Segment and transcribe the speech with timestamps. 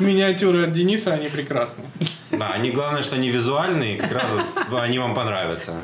[0.00, 1.84] миниатюры от Дениса, они прекрасны.
[2.30, 4.24] Да, они главное, что они визуальные, как раз
[4.68, 5.74] вот они вам понравятся.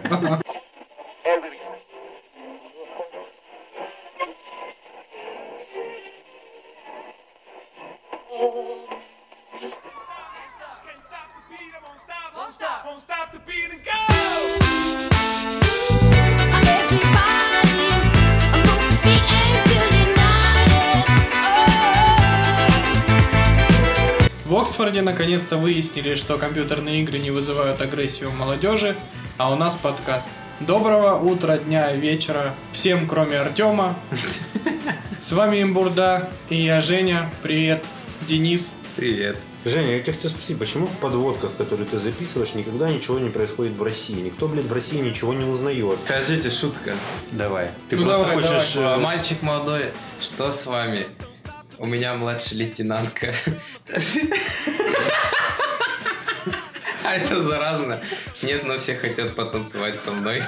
[25.06, 28.94] Наконец-то выяснили, что компьютерные игры не вызывают агрессию у молодежи,
[29.38, 30.26] а у нас подкаст.
[30.60, 33.94] Доброго утра, дня, вечера всем, кроме Артема.
[35.20, 37.32] С вами Имбурда и я, Женя.
[37.42, 37.84] Привет,
[38.28, 38.72] Денис.
[38.96, 39.36] Привет.
[39.64, 43.76] Женя, я тебя хотел спросить, почему в подводках, которые ты записываешь, никогда ничего не происходит
[43.76, 44.14] в России?
[44.14, 45.98] Никто, блядь, в России ничего не узнает.
[46.04, 46.94] Скажите, шутка.
[47.32, 47.70] Давай.
[47.90, 48.74] Ты Ну, просто давай, хочешь...
[48.74, 48.94] давай.
[48.94, 49.86] э, Мальчик молодой,
[50.20, 51.00] что с вами?
[51.78, 53.34] У меня младший лейтенантка.
[57.04, 58.00] А это заразно.
[58.42, 60.42] Нет, но все хотят потанцевать со мной.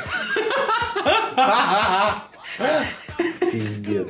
[3.52, 4.08] Пиздец.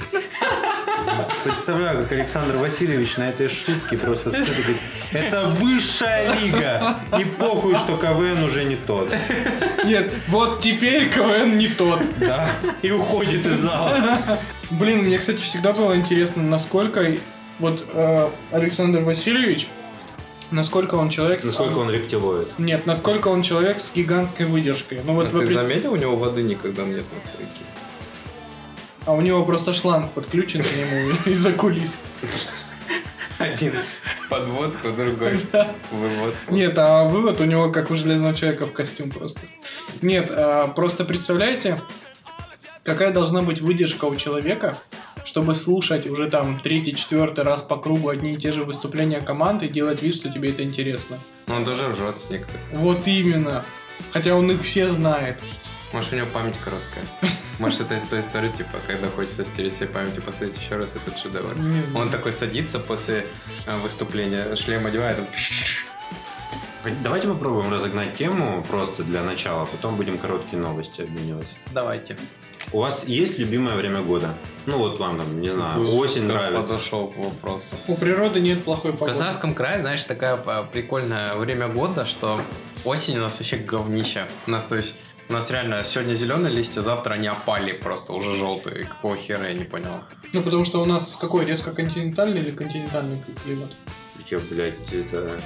[1.45, 4.77] Представляю, как Александр Васильевич на этой шутке просто встает и говорит,
[5.13, 7.01] это высшая лига.
[7.19, 9.11] И похуй, что КВН уже не тот.
[9.85, 12.01] Нет, вот теперь КВН не тот.
[12.19, 12.51] Да.
[12.83, 14.41] И уходит из зала.
[14.71, 17.13] Блин, мне, кстати, всегда было интересно, насколько
[17.59, 19.69] вот э, Александр Васильевич,
[20.51, 21.43] насколько он человек...
[21.43, 22.49] с- Насколько он рептилоид.
[22.59, 25.01] Нет, насколько он человек с гигантской выдержкой.
[25.05, 27.65] Ну вот А вы ты пред- заметил, у него воды никогда нет на стойке?
[29.09, 31.99] А у него просто шланг подключен к нему из-за кулис.
[33.39, 33.73] Один
[34.29, 35.75] подводку, другой Да.
[35.91, 36.55] выводку.
[36.55, 39.41] Нет, а вывод у него как у железного человека в костюм просто.
[40.03, 41.81] Нет, а, просто представляете,
[42.83, 44.79] какая должна быть выдержка у человека,
[45.25, 49.65] чтобы слушать уже там третий, четвертый раз по кругу одни и те же выступления команды
[49.65, 51.17] и делать вид, что тебе это интересно.
[51.47, 52.61] Но он даже ржет с некоторых.
[52.73, 53.65] Вот именно.
[54.13, 55.43] Хотя он их все знает.
[55.93, 57.05] Может, у него память короткая.
[57.59, 60.95] Может, это из той истории, типа, когда хочется стереть себе память и посмотреть еще раз
[60.95, 61.59] этот шедевр.
[61.59, 62.07] Не знаю.
[62.07, 63.27] Он такой садится после
[63.67, 65.27] э, выступления, шлем одевает, он
[67.03, 71.55] Давайте попробуем разогнать тему просто для начала, потом будем короткие новости обмениваться.
[71.73, 72.17] Давайте.
[72.73, 74.35] У вас есть любимое время года?
[74.67, 76.75] Ну вот вам там, не знаю, осень нравится.
[76.75, 77.77] Подошел к вопросу.
[77.89, 79.19] У природы нет плохой В погоды.
[79.19, 82.41] Казахском крае, знаешь, такая а, прикольное время года, что
[82.85, 84.29] осень у нас вообще говнища.
[84.47, 84.97] У нас, то есть,
[85.29, 88.85] у нас реально сегодня зеленые листья, завтра они опали просто, уже желтые.
[88.85, 90.03] Какого хера, я не понял.
[90.33, 93.71] Ну, потому что у нас какой, резко континентальный или континентальный климат?
[94.31, 95.41] Я, блядь, это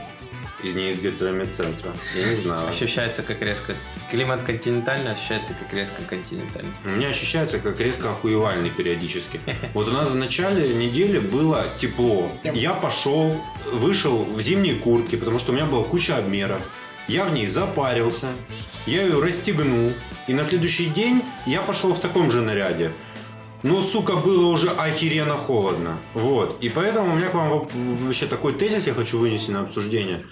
[0.62, 1.92] и не из гидромедцентра.
[2.16, 2.68] Я не знаю.
[2.68, 3.74] Ощущается как резко...
[4.10, 6.72] Климат континентальный ощущается как резко континентальный.
[6.84, 9.40] У меня ощущается как резко охуевальный периодически.
[9.74, 12.30] Вот у нас в начале недели было тепло.
[12.44, 16.62] Я пошел, вышел в зимней куртке, потому что у меня была куча обмеров.
[17.08, 18.28] Я в ней запарился,
[18.86, 19.92] я ее расстегнул,
[20.26, 22.92] и на следующий день я пошел в таком же наряде.
[23.62, 25.98] Но, сука, было уже охеренно холодно.
[26.14, 26.58] Вот.
[26.60, 27.68] И поэтому у меня к вам
[28.04, 30.24] вообще такой тезис я хочу вынести на обсуждение.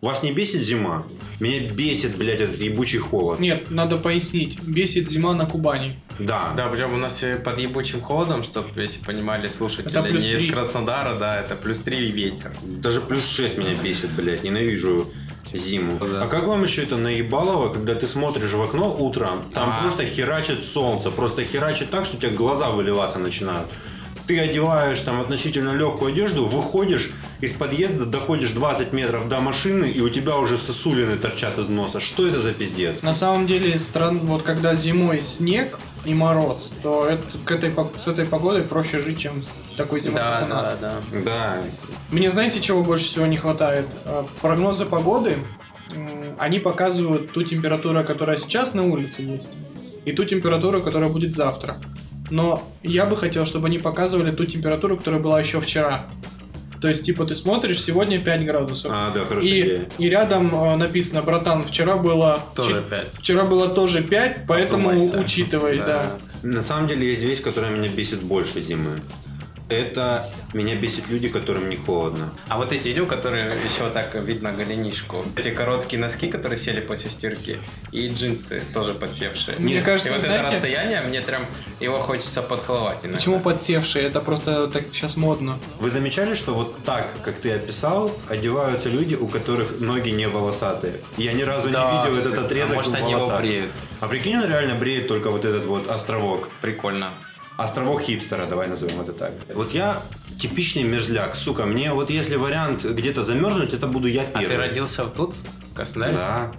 [0.00, 1.04] Вас не бесит зима?
[1.40, 3.40] Меня бесит, блядь, этот ебучий холод.
[3.40, 4.62] Нет, надо пояснить.
[4.62, 5.98] Бесит зима на Кубани.
[6.20, 6.52] Да.
[6.56, 10.46] Да, причем у нас под ебучим холодом, чтобы, если понимали слушатели, Это плюс не три.
[10.46, 12.52] из Краснодара, да, это плюс 3 ветер.
[12.62, 14.44] Даже плюс 6 меня бесит, блядь.
[14.44, 15.08] Ненавижу
[15.52, 15.98] зиму.
[16.00, 16.24] Да.
[16.24, 19.82] А как вам еще это наебалово, когда ты смотришь в окно утром, там А.
[19.82, 23.66] просто херачит солнце, просто херачит так, что у тебя глаза выливаться начинают.
[24.26, 27.10] Ты одеваешь там относительно легкую одежду, выходишь
[27.40, 31.98] из подъезда, доходишь 20 метров до машины, и у тебя уже сосулины торчат из носа.
[31.98, 33.00] Что это за пиздец?
[33.00, 38.08] На самом деле, стран, вот когда зимой снег и мороз, то это, к этой, с
[38.08, 40.78] этой погодой проще жить, чем с такой зимой, Да, как у да, нас.
[40.80, 40.92] да.
[41.24, 41.56] Да,
[42.10, 43.86] Мне знаете, чего больше всего не хватает?
[44.04, 45.38] А, Прогнозы погоды,
[46.38, 49.48] они показывают ту температуру, которая сейчас на улице есть,
[50.04, 51.76] и ту температуру, которая будет завтра.
[52.30, 56.02] Но я бы хотел, чтобы они показывали ту температуру, которая была еще вчера.
[56.80, 58.90] То есть, типа, ты смотришь, сегодня 5 градусов.
[58.94, 59.88] а, да, хорошая И, идея.
[59.98, 62.40] и рядом э, написано, братан, вчера было...
[62.54, 63.06] Тоже чи- 5.
[63.18, 65.18] Вчера было тоже 5, поэтому Подумайся.
[65.20, 66.12] учитывай, да.
[66.42, 69.00] На самом деле есть вещь, которая меня бесит больше зимы.
[69.68, 72.30] Это меня бесит люди, которым не холодно.
[72.48, 76.80] А вот эти видео, которые еще вот так видно голенишку, эти короткие носки, которые сели
[76.80, 77.58] после стирки,
[77.92, 79.58] и джинсы тоже подсевшие.
[79.58, 81.42] Мне Нет, кажется, и вот знаете, это расстояние, мне прям
[81.80, 83.18] его хочется поцеловать иногда.
[83.18, 84.06] почему подсевшие?
[84.06, 85.58] Это просто так сейчас модно.
[85.80, 90.94] Вы замечали, что вот так, как ты описал, одеваются люди, у которых ноги не волосатые?
[91.18, 93.48] Я ни разу Да, не видел этот а отрезок может, они его волосатый.
[93.48, 93.70] бреют.
[94.00, 96.48] А прикинь, он реально бреет только вот этот вот островок.
[96.62, 97.10] Прикольно.
[97.58, 99.32] Островок хипстера, давай назовем это так.
[99.52, 100.00] Вот я
[100.38, 101.34] типичный мерзляк.
[101.34, 104.46] Сука, мне вот если вариант где-то замерзнуть, это буду я А первый.
[104.46, 105.34] ты родился тут,
[105.72, 106.16] в Краснодаре?
[106.16, 106.52] Да.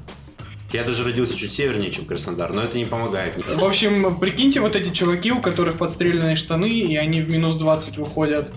[0.74, 3.34] Я даже родился чуть севернее, чем Краснодар, но это не помогает.
[3.48, 7.98] В общем, прикиньте, вот эти чуваки, у которых подстреленные штаны, и они в минус 20
[7.98, 8.52] выходят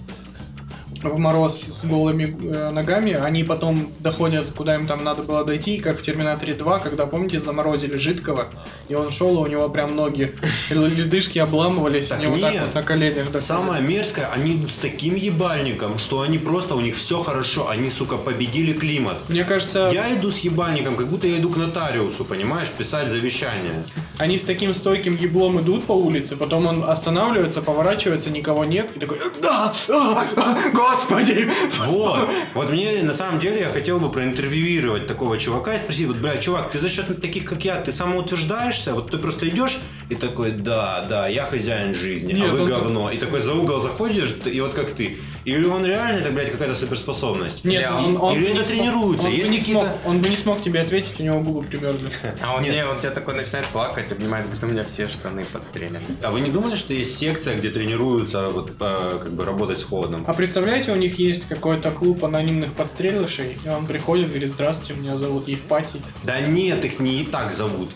[1.03, 5.79] в мороз с голыми э, ногами, они потом доходят, куда им там надо было дойти,
[5.79, 8.47] как в Терминаторе 2, когда, помните, заморозили жидкого,
[8.89, 10.33] и он шел, и у него прям ноги,
[10.71, 13.43] ледышки обламывались, Так они вот так вот на коленях доходят.
[13.43, 17.91] Самое мерзкое, они идут с таким ебальником, что они просто, у них все хорошо, они,
[17.91, 19.29] сука, победили климат.
[19.29, 23.73] Мне кажется, Я иду с ебальником, как будто я иду к нотариусу, понимаешь, писать завещание.
[24.19, 29.01] они с таким стойким еблом идут по улице, потом он останавливается, поворачивается, никого нет, и
[29.01, 30.57] такой, да, а, а,
[30.93, 31.51] господи,
[31.87, 36.17] Вот, вот мне на самом деле я хотел бы проинтервьюировать такого чувака и спросить, вот,
[36.17, 38.95] бля, чувак, ты за счет таких, как я, ты самоутверждаешься?
[38.95, 39.79] Вот ты просто идешь
[40.09, 43.11] и такой, да, да, я хозяин жизни, Нет, а вы он говно.
[43.11, 45.19] И такой за угол заходишь, и вот как ты.
[45.45, 47.65] Или он реально, это, блядь, какая-то суперспособность?
[47.65, 50.29] Нет, Или он, он или бы это тренируется, Он, бы есть не смог, он бы
[50.29, 52.11] не смог тебе ответить, у него губы примерзли.
[52.43, 52.73] А он, Нет.
[52.75, 56.01] не, он тебя такой начинает плакать, обнимает, говорит, у меня все штаны подстрелены.
[56.23, 59.85] А вы не думали, что есть секция, где тренируются вот, э, как бы работать с
[59.85, 60.25] холодом?
[60.27, 64.95] А представляете, у них есть какой-то клуб анонимных подстрелышей, и он приходит и говорит, здравствуйте,
[65.01, 66.03] меня зовут Евпатий.
[66.23, 67.91] Да нет, их не так зовут.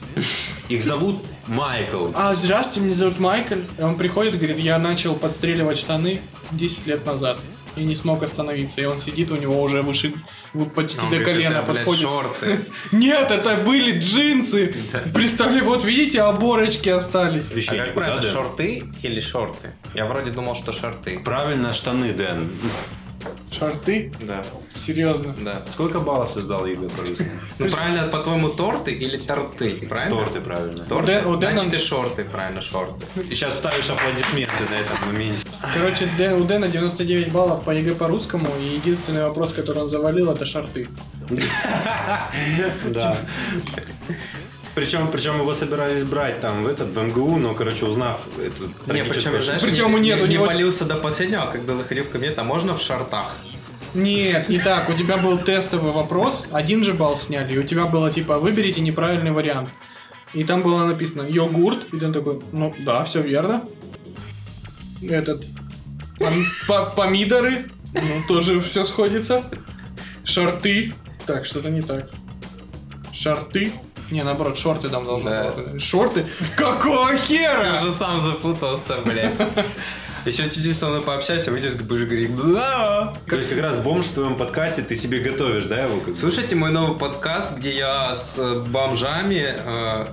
[0.69, 1.17] Их зовут
[1.47, 2.09] Майкл.
[2.15, 3.55] А, здравствуйте, меня зовут Майкл.
[3.79, 6.21] И он приходит и говорит, я начал подстреливать штаны
[6.51, 7.39] 10 лет назад.
[7.77, 8.81] И не смог остановиться.
[8.81, 10.15] И он сидит, у него уже выше,
[10.55, 12.03] вы почти он до говорит, колена это, блядь, подходит.
[12.03, 12.59] шорты.
[12.93, 14.75] Нет, это были джинсы.
[15.15, 17.45] Представляю, вот видите, оборочки остались.
[17.69, 19.73] А как правильно, шорты или шорты?
[19.95, 21.21] Я вроде думал, что шорты.
[21.21, 22.51] Правильно, штаны, Дэн.
[23.50, 24.12] Шорты?
[24.20, 24.44] Да,
[24.75, 25.34] Серьезно.
[25.40, 25.62] да.
[25.73, 27.31] Сколько баллов ты сдал ЕГЭ по-русски?
[27.58, 29.87] Ну, правильно, по-твоему, торты или торты?
[29.88, 30.17] Правильно?
[30.17, 30.84] Торты, правильно.
[30.84, 31.12] Торты?
[31.26, 33.06] У Дэ- у Дэна- Значит, и шорты, правильно, шорты.
[33.31, 35.46] И сейчас вставишь аплодисменты на этом моменте.
[35.73, 39.88] Короче, Дэ- у Дэна 99 баллов по ЕГЭ по русскому, и единственный вопрос, который он
[39.88, 40.88] завалил, это шорты.
[42.84, 43.17] Да.
[44.76, 49.05] Причем, причем его собирались брать там в этот в МГУ, но, короче, узнав эту Не,
[49.05, 52.11] причем, знаешь, Причем не, нет, у не него- молился до последнего, а когда заходил в
[52.11, 53.34] кабинет, а можно в шортах?
[53.94, 54.90] Нет, не так.
[54.90, 58.82] У тебя был тестовый вопрос, один же балл сняли, и у тебя было типа выберите
[58.82, 59.70] неправильный вариант.
[60.34, 63.64] И там было написано йогурт, и ты такой, ну да, все верно.
[65.02, 65.43] Этот
[66.19, 67.64] пом- по- помидоры,
[67.94, 69.43] ну тоже все сходится.
[70.25, 70.93] Шорты,
[71.25, 72.11] так что-то не так.
[73.14, 73.72] Шорты,
[74.11, 75.50] не наоборот, шорты там должны Да.
[75.53, 75.82] быть.
[75.82, 76.26] Шорты?
[76.56, 77.79] Какого Я хера?
[77.82, 79.35] уже сам запутался, блядь.
[80.25, 83.14] Еще чуть-чуть со мной пообщайся, выйдешь, будешь говорить, да.
[83.29, 86.00] То есть как раз бомж в твоем подкасте, ты себе готовишь, да, его?
[86.00, 86.17] как?
[86.17, 90.06] Слушайте мой новый подкаст, где я с э, бомжами э,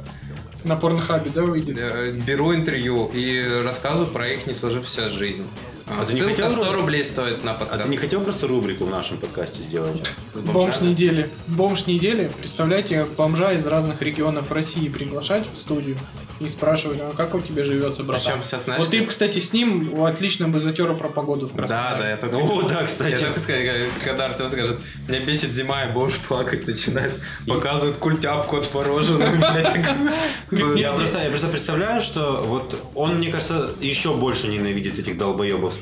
[0.65, 1.77] На порнхабе, да, выйдет?
[1.79, 5.47] э, беру интервью и рассказываю про их не сложившуюся жизнь.
[5.87, 7.83] А ты не Ссылка хотел 100 руб- рублей стоит на А подкаст.
[7.83, 10.11] ты не хотел просто рубрику в нашем подкасте сделать?
[10.33, 10.87] Бомж бомжами?
[10.89, 11.29] недели.
[11.47, 12.31] Бомж недели.
[12.39, 15.97] Представляете, бомжа из разных регионов России приглашать в студию
[16.39, 18.23] и спрашивать, ну как у тебя живется, братан?
[18.25, 21.57] Причем сейчас, знаешь, вот ты, кстати, с ним отлично бы затер про погоду в Да,
[21.57, 21.97] Краснодаре.
[22.03, 22.35] да, я только...
[22.37, 23.11] О, да, кстати.
[23.11, 23.65] Я только сказать,
[24.03, 27.13] когда Артем скажет, меня бесит зима, и бомж плакать начинает,
[27.47, 29.75] показывает культяпку от мороженого, блядь.
[30.79, 35.73] Я просто, я просто представляю, что вот он, мне кажется, еще больше ненавидит этих долбоебов
[35.73, 35.77] с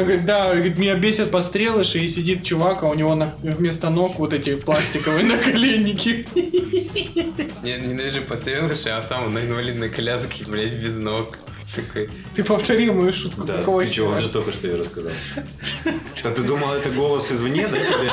[0.00, 4.18] говорит, да, говорит, меня бесят пострелыши, и сидит чувак, а у него на- вместо ног
[4.18, 6.26] вот эти пластиковые наколенники.
[7.62, 11.38] Ненавижу пострелыши, а сам на инвалидной коляске, блядь, без ног.
[11.74, 13.42] Такой, Ты повторил мою шутку.
[13.44, 15.12] Да, какого ты чего, он же только что ее рассказал.
[16.24, 18.10] А ты думал, это голос извне, да, тебе?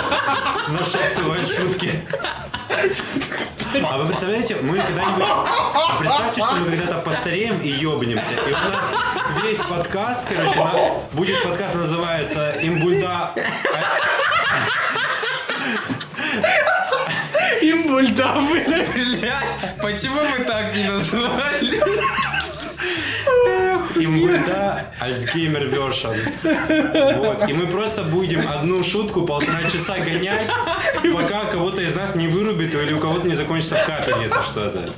[0.69, 1.91] Нашептывают шутки.
[3.89, 5.25] А вы представляете, мы когда-нибудь...
[5.99, 8.33] Представьте, что мы когда-то постареем и ёбнемся.
[8.47, 8.91] И у нас
[9.43, 13.33] весь подкаст, короче, на- будет подкаст называется «Имбульда...»
[17.63, 18.93] Им бульда, блядь.
[18.93, 21.81] блядь, почему мы так не назвали?
[23.95, 26.15] Имбульда Альцгеймер вершен.
[26.43, 27.47] Вот.
[27.47, 30.49] И мы просто будем одну шутку полтора часа гонять,
[31.13, 34.89] пока кого-то из нас не вырубит или у кого-то не закончится в капельнице что-то.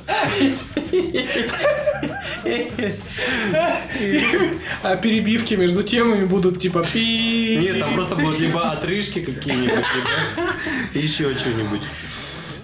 [4.82, 7.58] А перебивки между темами будут типа пи.
[7.60, 11.82] Нет, там просто будут либо отрыжки какие-нибудь, либо еще что-нибудь.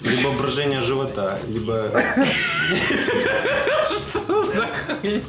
[0.04, 1.90] Либо брожение живота, либо...
[3.86, 5.20] Что за хуйня?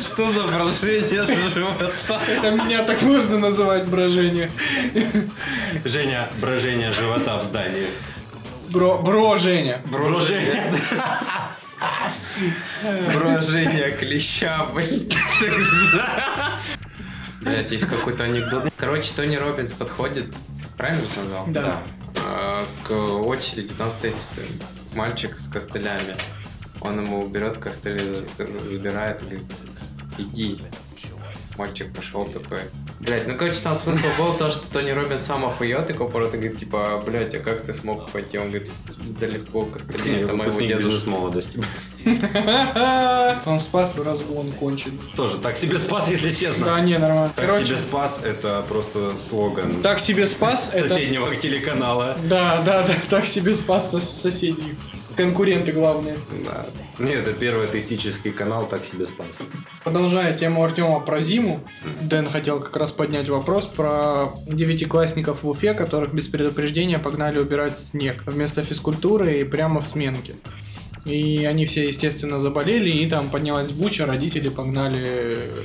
[0.00, 1.90] Что за брожение живота?
[2.28, 4.50] Это меня так можно называть брожение.
[5.84, 7.86] Женя, брожение живота в здании.
[8.70, 9.82] Бро, бро, Женя.
[9.84, 10.72] Брожение.
[13.14, 15.14] Брожение клеща, блядь.
[17.40, 18.72] Блять, есть какой-то анекдот.
[18.76, 20.34] Короче, Тони Робинс подходит,
[20.76, 21.44] правильно сказал?
[21.48, 21.82] Да.
[22.34, 24.16] К очереди, там стоит
[24.94, 26.16] мальчик с костылями.
[26.80, 29.46] Он ему берет костыли, за- забирает и говорит,
[30.18, 30.60] иди.
[31.56, 32.58] Мальчик пошел такой.
[33.04, 36.58] Блять, ну короче, там смысл был то, что Тони Робинс сам охуел, такой порой говорит,
[36.58, 38.38] типа, блять, а как ты смог пойти?
[38.38, 38.70] Он говорит,
[39.20, 40.86] да легко, костыли, это моего Выпускник дедушки.
[40.86, 41.62] бизнес-молодости.
[43.46, 44.98] Он спас бы разгон кончен.
[45.16, 46.66] Тоже так себе спас, если честно.
[46.66, 47.32] Да, не, нормально.
[47.36, 50.88] Так себе спас, это просто слоган так себе спас, это...
[50.88, 52.16] соседнего телеканала.
[52.24, 54.76] Да, да, да, так себе спас сос- соседей.
[55.16, 56.16] Конкуренты главные.
[56.44, 56.66] Да.
[56.98, 59.26] Нет, это первый атеистический канал так себе спас.
[59.82, 61.60] Продолжая тему Артема про зиму,
[62.00, 67.78] Дэн хотел как раз поднять вопрос про девятиклассников в Уфе, которых без предупреждения погнали убирать
[67.78, 70.34] снег вместо физкультуры и прямо в сменке.
[71.04, 75.64] И они все, естественно, заболели, и там поднялась буча, родители погнали э,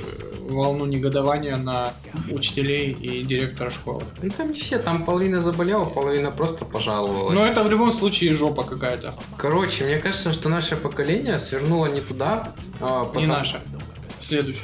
[0.50, 1.94] волну негодования на
[2.30, 4.02] учителей и директора школы.
[4.22, 7.34] Ну там не все, там половина заболела, половина просто пожаловалась.
[7.34, 12.00] Но это в любом случае жопа какая-то, Короче, мне кажется, что наше поколение свернуло не
[12.00, 12.52] туда.
[12.80, 13.60] а, не потом- наша.
[14.20, 14.62] Следующий.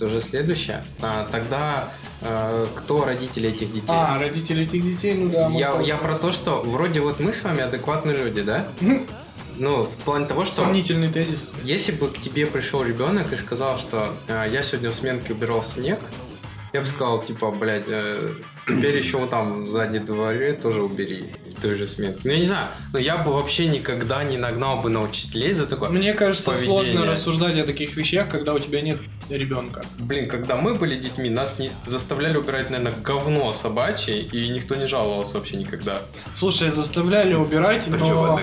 [0.00, 0.84] Уже следующее.
[1.00, 1.88] А, тогда
[2.20, 3.88] э, кто родители этих детей?
[3.88, 5.48] А, родители этих детей, ну да.
[5.48, 8.68] я, я про то, что вроде вот мы с вами адекватные люди, да?
[9.58, 11.48] Ну, в плане того, что Сомнительный тезис.
[11.64, 15.64] если бы к тебе пришел ребенок и сказал, что э, я сегодня в сменке убирал
[15.64, 15.98] снег,
[16.72, 18.34] я бы сказал, типа, блядь, э,
[18.66, 22.20] теперь еще вот там в заднем дворе тоже убери в той же сменке.
[22.24, 25.66] Ну, я не знаю, но я бы вообще никогда не нагнал бы на учителей за
[25.66, 25.88] такое.
[25.88, 26.74] Мне кажется, поведение.
[26.74, 29.82] сложно рассуждать о таких вещах, когда у тебя нет ребенка.
[29.98, 34.86] Блин, когда мы были детьми, нас не заставляли убирать, наверное, говно собачье, и никто не
[34.86, 35.98] жаловался вообще никогда.
[36.36, 38.40] Слушай, заставляли убирать, но,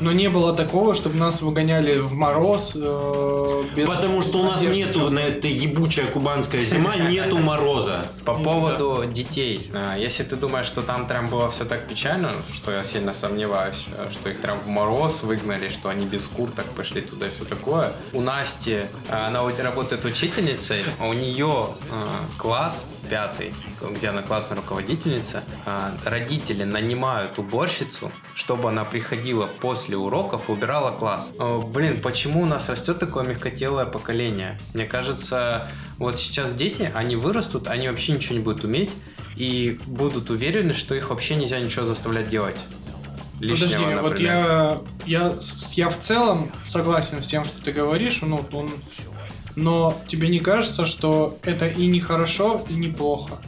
[0.00, 4.60] но не было такого, чтобы нас выгоняли в мороз э, без Потому что у нас
[4.60, 4.78] одежды.
[4.78, 8.06] нету на этой ебучая кубанская зима, нету мороза.
[8.24, 12.70] По поводу детей, а, если ты думаешь, что там прям было все так печально, что
[12.70, 17.00] я сильно сомневаюсь, а, что их прям в мороз выгнали, что они без курток пошли
[17.00, 17.92] туда и все такое.
[18.12, 23.52] У Насти, а, она работает учительницей, у нее а, класс пятый,
[23.90, 30.90] где она классная руководительница, а, родители нанимают уборщицу, чтобы она приходила после уроков и убирала
[30.96, 31.32] класс.
[31.38, 34.58] О, Блин, почему у нас растет такое мягкотелое поколение?
[34.72, 38.90] Мне кажется, вот сейчас дети, они вырастут, они вообще ничего не будут уметь
[39.36, 42.56] и будут уверены, что их вообще нельзя ничего заставлять делать.
[43.40, 44.32] Лишнего, Подожди, вот например.
[44.36, 48.70] я, я, с- я в целом согласен с тем, что ты говоришь, ну, он-
[49.56, 53.38] но тебе не кажется, что это и не хорошо, и не плохо?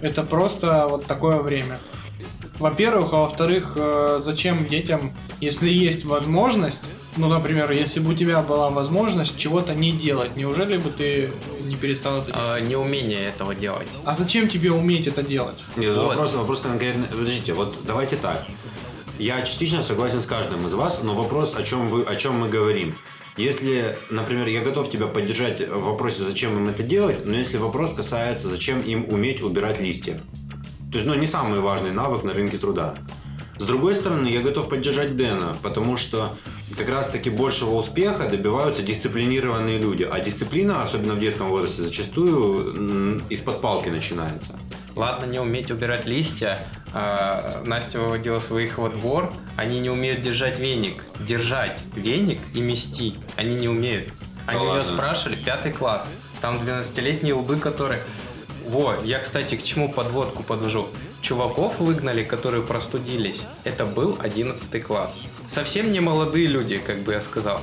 [0.00, 1.78] Это просто вот такое время.
[2.58, 5.00] Во-первых, а во-вторых, э, зачем детям,
[5.40, 6.82] если есть возможность,
[7.16, 11.32] ну, например, если бы у тебя была возможность чего-то не делать, неужели бы ты
[11.64, 12.40] не перестал это делать?
[12.42, 13.88] А, неумение этого делать.
[14.04, 15.62] А зачем тебе уметь это делать?
[15.76, 16.08] Нет, Вот.
[16.08, 17.06] вопрос, вопрос конкретно.
[17.10, 18.44] Подождите, вот давайте так.
[19.18, 22.48] Я частично согласен с каждым из вас, но вопрос, о чем, вы, о чем мы
[22.48, 22.96] говорим.
[23.36, 27.92] Если, например, я готов тебя поддержать в вопросе, зачем им это делать, но если вопрос
[27.92, 30.20] касается, зачем им уметь убирать листья.
[30.92, 32.94] То есть, ну, не самый важный навык на рынке труда.
[33.58, 36.36] С другой стороны, я готов поддержать Дэна, потому что
[36.76, 40.08] как раз-таки большего успеха добиваются дисциплинированные люди.
[40.10, 44.58] А дисциплина, особенно в детском возрасте, зачастую из-под палки начинается.
[44.96, 46.58] Ладно, не уметь убирать листья.
[46.92, 49.32] А, Настя выводила своих во двор.
[49.56, 51.02] Они не умеют держать веник.
[51.20, 53.14] Держать веник и мести.
[53.36, 54.08] Они не умеют.
[54.46, 54.84] Они Да ладно?
[54.84, 56.06] спрашивали, пятый класс.
[56.40, 58.02] Там 12-летние лбы, которые...
[58.66, 60.88] Во, я, кстати, к чему подводку подвожу.
[61.20, 63.42] Чуваков выгнали, которые простудились.
[63.64, 65.24] Это был 11 класс.
[65.46, 67.60] Совсем не молодые люди, как бы я сказал.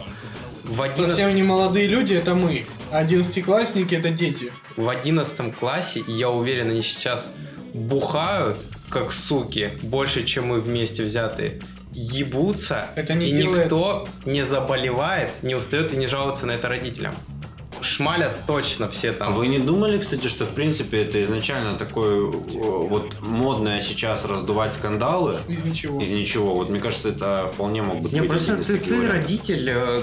[0.64, 2.66] В 11, Совсем не молодые люди, это мы.
[2.92, 4.52] Одиннадцатиклассники это дети.
[4.76, 7.30] в 11 классе, я уверен, они сейчас
[7.74, 8.58] бухают,
[8.90, 11.62] как суки, больше, чем мы вместе взятые.
[11.94, 16.68] Ебутся, Это не и делает- никто не заболевает, не устает и не жалуется на это
[16.70, 17.14] родителям.
[17.82, 19.34] Шмалят точно все А там.
[19.34, 24.74] вы не думали, кстати, что в принципе это изначально такое э, вот модное сейчас раздувать
[24.74, 26.02] скандалы Из ничего.
[26.02, 26.54] из ничего?
[26.54, 28.14] Вот мне кажется, это вполне мог быть.
[28.14, 29.14] Не, просто ты, ты вариантов.
[29.14, 30.02] родитель, э,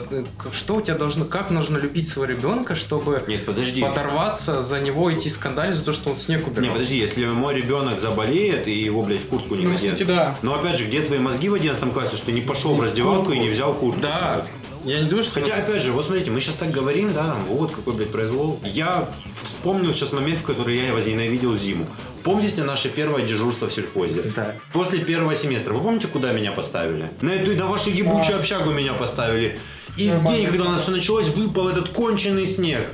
[0.53, 3.81] что у тебя должно, как нужно любить своего ребенка, чтобы Нет, подожди.
[3.83, 6.65] подорваться за него, идти скандалить за то, что он снег убирал?
[6.65, 9.95] Не, подожди, если мой ребенок заболеет и его, блядь, в куртку не Ну, наденут.
[9.95, 10.37] кстати, да.
[10.43, 13.39] Но опять же, где твои мозги в 11 классе, что не пошел в раздевалку и
[13.39, 14.01] не взял куртку?
[14.03, 14.47] Да,
[14.89, 15.41] я не думаю, что...
[15.41, 18.61] Хотя, опять же, вот смотрите, мы сейчас так говорим, да, там, вот какой, блядь, произвол.
[18.65, 19.09] Я
[19.43, 21.87] вспомнил сейчас момент, в который я возненавидел зиму.
[22.23, 24.33] Помните наше первое дежурство в сельхозе?
[24.35, 24.57] Да.
[24.73, 25.73] После первого семестра.
[25.73, 27.11] Вы помните, куда меня поставили?
[27.21, 29.59] На эту, на вашу ебучую общагу меня поставили.
[29.97, 30.37] И в Нормально.
[30.39, 32.89] день, когда у нас все началось, выпал этот конченый снег.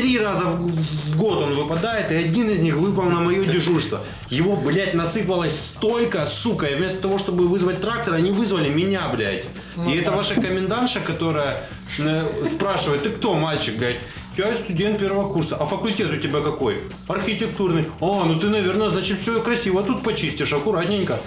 [0.00, 4.00] Три раза в год он выпадает, и один из них выпал на мое дежурство.
[4.30, 9.44] Его, блядь, насыпалось столько, сука, и вместо того, чтобы вызвать трактор, они вызвали меня, блядь.
[9.86, 11.54] И это ваша комендантша, которая
[11.98, 13.98] э, спрашивает, ты кто, мальчик, блядь?
[14.38, 15.56] Я студент первого курса.
[15.56, 16.78] А факультет у тебя какой?
[17.08, 17.84] Архитектурный.
[18.00, 21.20] А, ну ты, наверное, значит, все красиво тут почистишь, аккуратненько.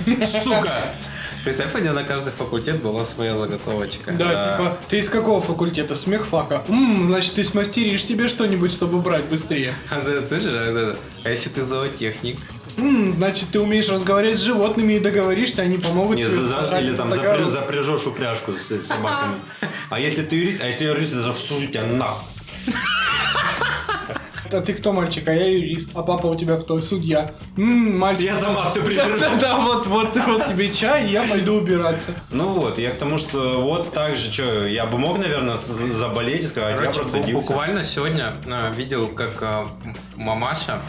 [0.43, 0.95] Сука.
[1.43, 4.13] Представь, у меня на каждый факультет была своя заготовочка.
[4.13, 5.93] Да, типа, ты из какого факультета?
[5.95, 6.63] Смехфака.
[6.69, 9.73] Ммм, значит, ты смастеришь себе что-нибудь, чтобы брать быстрее.
[9.89, 10.95] А ты слышишь, а
[11.25, 12.37] а если ты зоотехник?
[12.77, 16.79] Ммм, значит, ты умеешь разговаривать с животными и договоришься, они помогут Не, тебе за- за-
[16.79, 17.51] или там огород.
[17.51, 19.35] запряжешь упряжку с, с собаками.
[19.89, 22.23] А если ты юрист, а если юрист, я засужу тебя нахуй.
[24.53, 25.27] А ты кто, мальчик?
[25.27, 25.91] А я юрист.
[25.95, 26.79] А папа у тебя кто?
[26.79, 27.33] Судья.
[27.57, 28.25] Ммм, мальчик.
[28.25, 29.09] Я сама все приберу.
[29.19, 32.11] Да-да-да, вот, вот, вот тебе чай, и я пойду убираться.
[32.31, 36.43] Ну вот, я к тому, что вот так же, что, я бы мог, наверное, заболеть
[36.43, 37.47] и сказать, я Короче, просто бу- дился.
[37.47, 39.61] буквально сегодня э, видел, как э,
[40.15, 40.81] мамаша,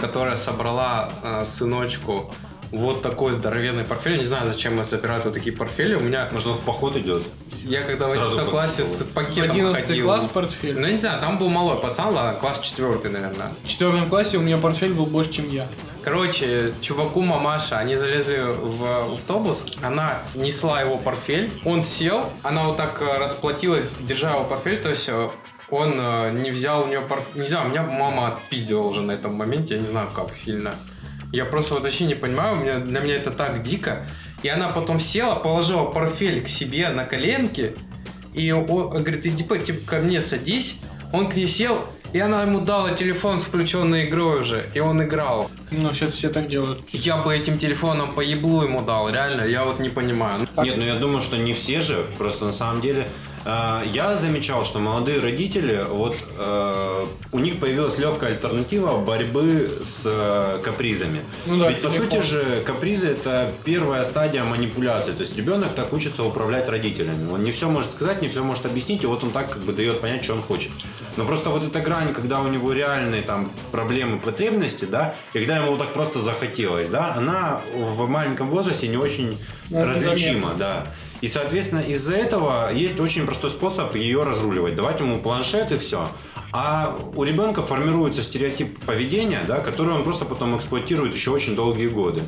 [0.00, 2.32] которая собрала э, сыночку
[2.72, 4.18] вот такой здоровенный портфель.
[4.18, 5.94] Не знаю, зачем мы собирают вот такие портфели.
[5.94, 7.22] У меня, Может, он в поход идет?
[7.64, 10.04] я когда в Сразу 11 классе с пакетом 11 ходил.
[10.06, 10.78] класс портфель.
[10.78, 13.52] Ну, я не знаю, там был малой пацан, ладно, класс четвертый, наверное.
[13.62, 15.68] В четвертом классе у меня портфель был больше, чем я.
[16.02, 22.76] Короче, чуваку мамаша, они залезли в автобус, она несла его портфель, он сел, она вот
[22.76, 25.28] так э, расплатилась, держа его портфель, то есть э,
[25.70, 27.42] он э, не взял у нее портфель.
[27.42, 30.74] Не знаю, меня мама отпиздила уже на этом моменте, я не знаю как сильно.
[31.32, 34.06] Я просто вот вообще не понимаю, у меня, для меня это так дико.
[34.42, 37.74] И она потом села, положила портфель к себе на коленки,
[38.34, 38.66] и он
[39.02, 40.80] говорит, иди по- типа, ко мне садись.
[41.12, 41.78] Он к ней сел,
[42.14, 45.50] и она ему дала телефон с включенной игрой уже, и он играл.
[45.70, 46.80] Ну, сейчас все так делают.
[46.90, 50.48] Я бы этим телефоном по еблу ему дал, реально, я вот не понимаю.
[50.62, 53.08] Нет, ну я думаю, что не все же, просто на самом деле
[53.44, 60.60] я замечал, что молодые родители, вот э, у них появилась легкая альтернатива борьбы с э,
[60.62, 61.22] капризами.
[61.46, 65.12] Ну да, Ведь по сути же капризы это первая стадия манипуляции.
[65.12, 67.30] То есть ребенок так учится управлять родителями.
[67.32, 69.72] Он не все может сказать, не все может объяснить, и вот он так как бы
[69.72, 70.70] дает понять, что он хочет.
[71.16, 75.56] Но просто вот эта грань, когда у него реальные там проблемы, потребности, да, и когда
[75.56, 79.36] ему вот так просто захотелось, да, она в маленьком возрасте не очень
[79.68, 80.86] Ну, различима, да.
[81.22, 84.74] И, соответственно, из-за этого есть очень простой способ ее разруливать.
[84.74, 86.06] Давать ему планшет и все.
[86.52, 91.86] А у ребенка формируется стереотип поведения, да, который он просто потом эксплуатирует еще очень долгие
[91.86, 92.22] годы.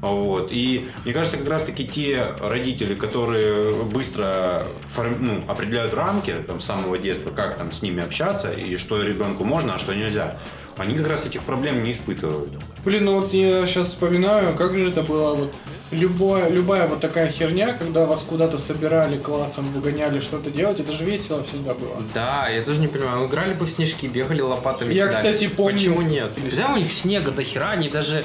[0.00, 0.48] Вот.
[0.50, 6.60] И мне кажется, как раз таки те родители, которые быстро форми- ну, определяют рамки там,
[6.60, 10.38] с самого детства, как там с ними общаться и что ребенку можно, а что нельзя,
[10.76, 12.50] они как раз этих проблем не испытывают.
[12.84, 15.52] Блин, ну вот я сейчас вспоминаю, как же это было вот
[15.90, 21.04] любое, любая вот такая херня, когда вас куда-то собирали классом, выгоняли что-то делать, это же
[21.04, 22.02] весело всегда было.
[22.14, 24.92] Да, я тоже не понимаю, играли бы в снежки, бегали лопатами.
[24.94, 25.36] Я, кидались.
[25.36, 25.72] кстати, помню.
[25.72, 26.30] Почему нет?
[26.36, 28.24] Взял у них снега до хера, они даже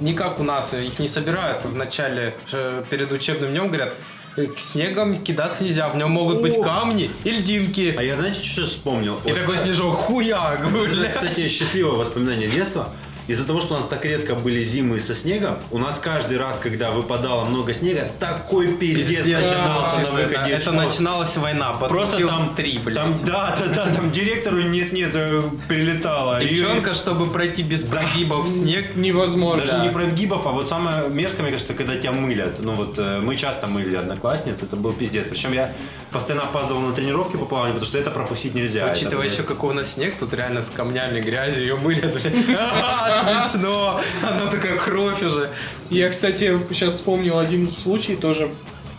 [0.00, 3.94] не как у нас, их не собирают в начале, э, перед учебным днем, говорят,
[4.36, 6.62] «Э, снегом кидаться нельзя, в нем могут быть О!
[6.62, 7.94] камни и льдинки.
[7.98, 9.20] А я, знаете, что вспомнил?
[9.26, 11.12] И Вот такой снежок, хуяк, Это, блядь.
[11.12, 12.88] кстати, счастливое воспоминание детства.
[13.28, 16.58] Из-за того, что у нас так редко были зимы со снегом, у нас каждый раз,
[16.58, 20.76] когда выпадало много снега, такой пиздец, Пиздец, начинался да, на выходе Это школы.
[20.84, 22.96] начиналась война, Просто там, 3, блядь.
[22.96, 26.42] там, да, да, да, там директору нет-нет э, прилетало.
[26.42, 29.64] И- Девчонка, чтобы пройти без прогибов в снег, Невозможно.
[29.66, 32.58] Даже не прогибов, а вот самое мерзкое, мне кажется, когда тебя мылят.
[32.60, 35.26] Ну вот э, мы часто мыли одноклассниц, это был пиздец.
[35.28, 35.72] Причем я
[36.10, 38.90] постоянно опаздывал на тренировки по плаванию, потому что это пропустить нельзя.
[38.92, 42.00] Учитывая Это, еще, какой у нас снег, тут реально с камнями, грязью ее мыли.
[42.00, 42.32] блядь.
[43.20, 44.00] Смешно.
[44.22, 45.50] Она такая кровь уже.
[45.90, 48.48] Я, кстати, сейчас вспомнил один случай тоже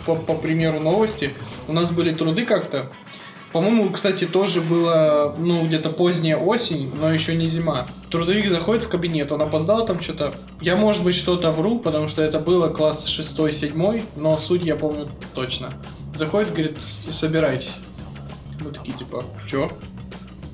[0.05, 1.31] по, по примеру новости.
[1.67, 2.91] У нас были труды как-то.
[3.51, 7.85] По-моему, кстати, тоже было, ну, где-то поздняя осень, но еще не зима.
[8.09, 10.33] Трудовик заходит в кабинет, он опоздал там что-то.
[10.59, 15.07] Я, может быть, что-то вру, потому что это было класс 6-7, но суть я помню
[15.35, 15.71] точно.
[16.15, 17.77] Заходит, говорит, «С- собирайтесь.
[18.59, 19.69] Мы такие, типа, чё?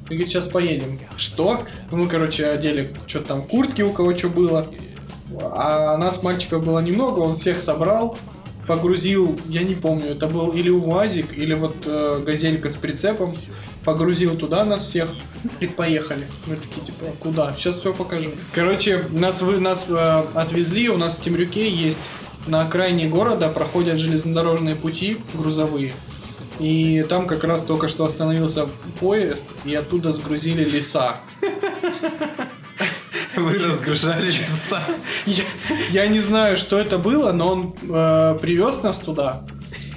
[0.09, 0.99] И говорит, сейчас поедем.
[1.17, 1.65] Что?
[1.91, 4.67] Мы, короче, одели что-то там, куртки у кого что было.
[5.39, 8.17] А нас мальчиков было немного, он всех собрал,
[8.65, 13.35] погрузил, я не помню, это был или УАЗик, или вот э, газелька с прицепом,
[13.85, 15.09] погрузил туда нас всех
[15.59, 16.25] и поехали.
[16.47, 17.53] Мы такие, типа, куда?
[17.53, 18.31] Сейчас все покажу.
[18.53, 21.99] Короче, нас, вы, нас э, отвезли, у нас в Темрюке есть
[22.47, 25.93] на окраине города проходят железнодорожные пути грузовые.
[26.59, 28.67] И там как раз только что остановился
[28.99, 31.17] поезд, и оттуда сгрузили леса.
[33.35, 34.83] Вы разгружали леса.
[35.25, 35.43] Я,
[35.91, 39.45] я не знаю, что это было, но он э, привез нас туда.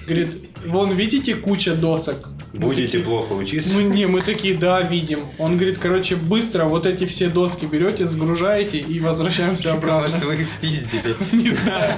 [0.07, 2.29] Говорит, вон видите куча досок.
[2.53, 3.73] Будете плохо учиться.
[3.73, 5.21] Ну не, мы такие, да, видим.
[5.39, 10.19] Он говорит, короче, быстро вот эти все доски берете, сгружаете и возвращаемся Потому обратно.
[10.19, 11.17] что вы их спиздили.
[11.33, 11.95] Не знаю.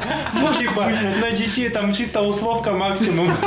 [0.58, 0.88] Типа,
[1.20, 3.30] на детей там чисто условка максимум.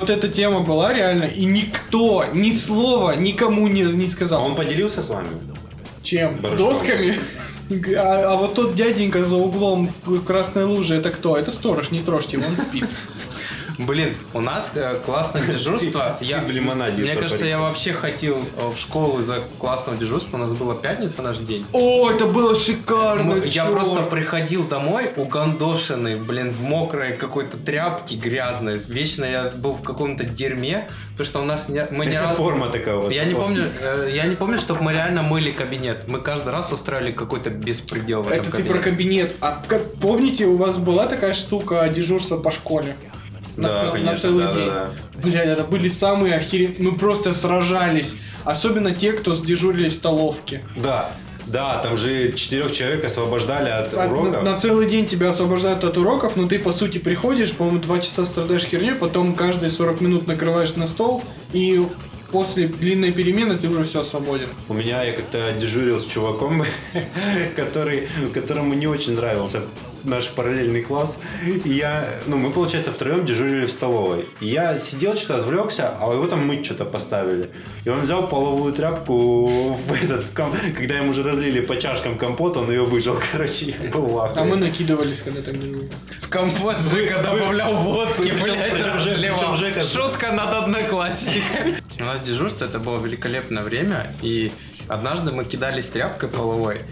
[0.00, 4.44] Вот эта тема была реально, и никто ни слова никому не, не А сказал.
[4.44, 5.28] он поделился с вами?
[6.02, 6.36] Чем?
[6.36, 6.66] Барышом.
[6.66, 7.14] Досками?
[7.96, 11.36] А, а вот тот дяденька за углом в красной луже, это кто?
[11.36, 12.86] Это сторож, не трожьте, он спит.
[13.78, 16.16] Блин, у нас э, классное дежурство.
[16.20, 20.36] Я, в лимонаде мне кажется, я вообще ходил э, в школу из-за классного дежурства.
[20.36, 21.64] У нас была пятница наш день.
[21.72, 28.16] О, это было шикарно, Мы- я просто приходил домой угандошенный, блин, в мокрой какой-то тряпке
[28.16, 28.78] грязной.
[28.88, 32.36] Вечно я был в каком-то дерьме, потому что у нас не, мы не Это раз-
[32.36, 33.12] форма такая вот.
[33.12, 36.08] Я не помню, э, я не помню, чтобы мы реально мыли кабинет.
[36.08, 39.36] Мы каждый раз устраивали какой-то беспредел в этом Это ты про кабинет.
[39.40, 39.62] А
[40.00, 42.96] помните, у вас была такая штука дежурство по школе?
[43.58, 44.66] На, Да, цел- на конечно, целый да, да, день.
[44.68, 44.90] да.
[45.22, 46.76] Блядь, это были самые охеренные.
[46.78, 48.16] Мы просто сражались.
[48.44, 50.62] Особенно те, кто дежурили в столовке.
[50.76, 51.10] Да,
[51.48, 54.44] да, там же четырех человек освобождали от А, уроков.
[54.44, 57.98] На, на целый день тебя освобождают от уроков, но ты по сути приходишь, по-моему, два
[57.98, 61.84] часа страдаешь херней, потом каждые 40 минут накрываешь на стол, и
[62.30, 64.48] после длинной перемены ты уже все свободен.
[64.68, 66.62] У меня я как-то дежурил с чуваком,
[67.56, 69.62] который, которому не очень нравился
[70.08, 71.16] наш параллельный класс.
[71.44, 74.26] И я, ну, мы, получается, втроем дежурили в столовой.
[74.40, 77.50] И я сидел, что-то отвлекся, а его там мыть что-то поставили.
[77.84, 82.18] И он взял половую тряпку в этот, в ком- когда ему уже разлили по чашкам
[82.18, 85.88] компот, он ее выжил, короче, я был в А мы накидывались, когда там не было.
[86.22, 89.56] В компот Жека добавлял водки, блядь, разливал.
[89.84, 91.76] Шутка над одноклассниками.
[91.98, 94.52] У нас дежурство, это было великолепное время, и
[94.88, 96.82] однажды мы кидались тряпкой половой,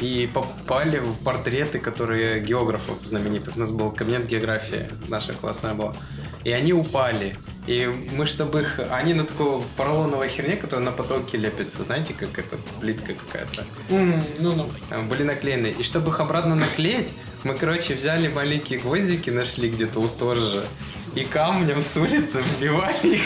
[0.00, 3.56] и попали в портреты, которые географов знаменитых.
[3.56, 5.94] У нас был кабинет географии, наша классная была.
[6.44, 7.34] И они упали.
[7.66, 8.80] И мы, чтобы их...
[8.90, 11.82] Они на такой поролоновой херне, которая на потолке лепится.
[11.84, 13.64] Знаете, как это плитка какая-то.
[13.88, 14.68] М, Ну-ну.
[14.90, 15.68] Там были наклеены.
[15.68, 17.08] И чтобы их обратно наклеить,
[17.44, 20.64] мы, короче, взяли маленькие гвоздики, нашли где-то у сторожа,
[21.14, 23.22] и камнем с улицы вбивали их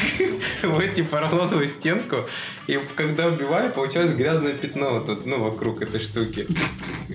[0.63, 2.29] в эти поролоновую стенку.
[2.67, 6.47] И когда вбивали, получалось грязное пятно вот тут, ну, вокруг этой штуки.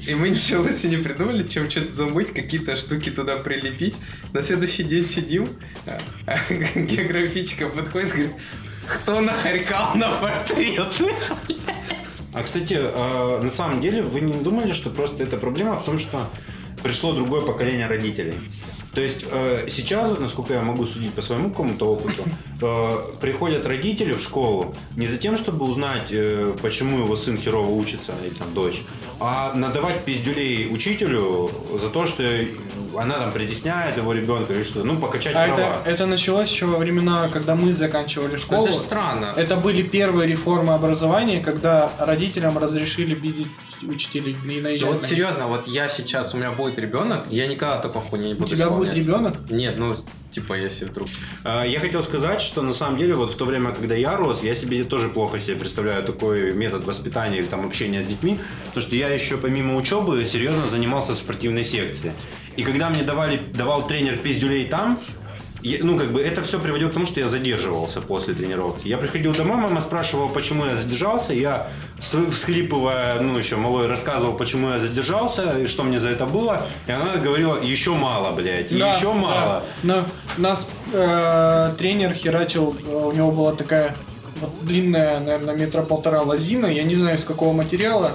[0.08, 3.96] И мы ничего лучше не придумали, чем что-то замыть, какие-то штуки туда прилепить.
[4.34, 5.50] На следующий день сидим,
[5.86, 8.32] а- а географичка подходит, говорит,
[8.88, 11.14] кто нахарькал на портреты?
[12.34, 16.00] А, кстати, э, на самом деле, вы не думали, что просто эта проблема в том,
[16.00, 16.28] что
[16.82, 18.34] пришло другое поколение родителей?
[18.94, 22.24] То есть э, сейчас, вот, насколько я могу судить по своему какому-то опыту,
[22.62, 27.72] э, приходят родители в школу не за тем, чтобы узнать, э, почему его сын херово
[27.72, 28.84] учится, или там дочь,
[29.20, 31.50] а надавать пиздюлей учителю
[31.82, 32.24] за то, что
[32.96, 35.60] она там притесняет его ребенка или что, ну, покачать А права.
[35.60, 38.66] это, это началось еще во времена, когда мы заканчивали школу.
[38.68, 39.34] Это странно.
[39.36, 43.48] Это были первые реформы образования, когда родителям разрешили пиздить
[43.82, 45.10] учителей и Да наезжать вот на них.
[45.10, 48.56] серьезно, вот я сейчас, у меня будет ребенок, я никогда такой хуйни не У буду
[48.56, 49.36] тебя будет исполнять.
[49.36, 49.52] ребенок?
[49.52, 49.96] Нет, ну,
[50.32, 51.08] типа, если вдруг...
[51.44, 54.44] А, Я хотел сказать, что на самом деле вот в то время, когда я рос,
[54.44, 58.82] я себе тоже плохо себе представляю такой метод воспитания или там общения с детьми, потому
[58.86, 62.14] что я еще помимо учебы серьезно занимался в спортивной секции.
[62.56, 65.00] И когда мне давали, давал тренер пиздюлей там,
[65.64, 68.88] я- ну, как бы это все приводило к тому, что я задерживался после тренировки.
[68.88, 71.34] Я приходил домой, мама спрашивала, почему я задержался.
[71.34, 71.68] Я,
[72.32, 76.66] всхлипывая, ну, еще малой, рассказывал, почему я задержался и что мне за это было.
[76.88, 79.14] И она говорила, еще мало, блядь, Да, еще да.
[79.14, 79.64] мало.
[79.84, 80.06] На-
[80.38, 83.96] нас э, тренер херачил, э, у него была такая
[84.42, 88.12] вот длинная, наверное, метра полтора лозина, я не знаю из какого материала,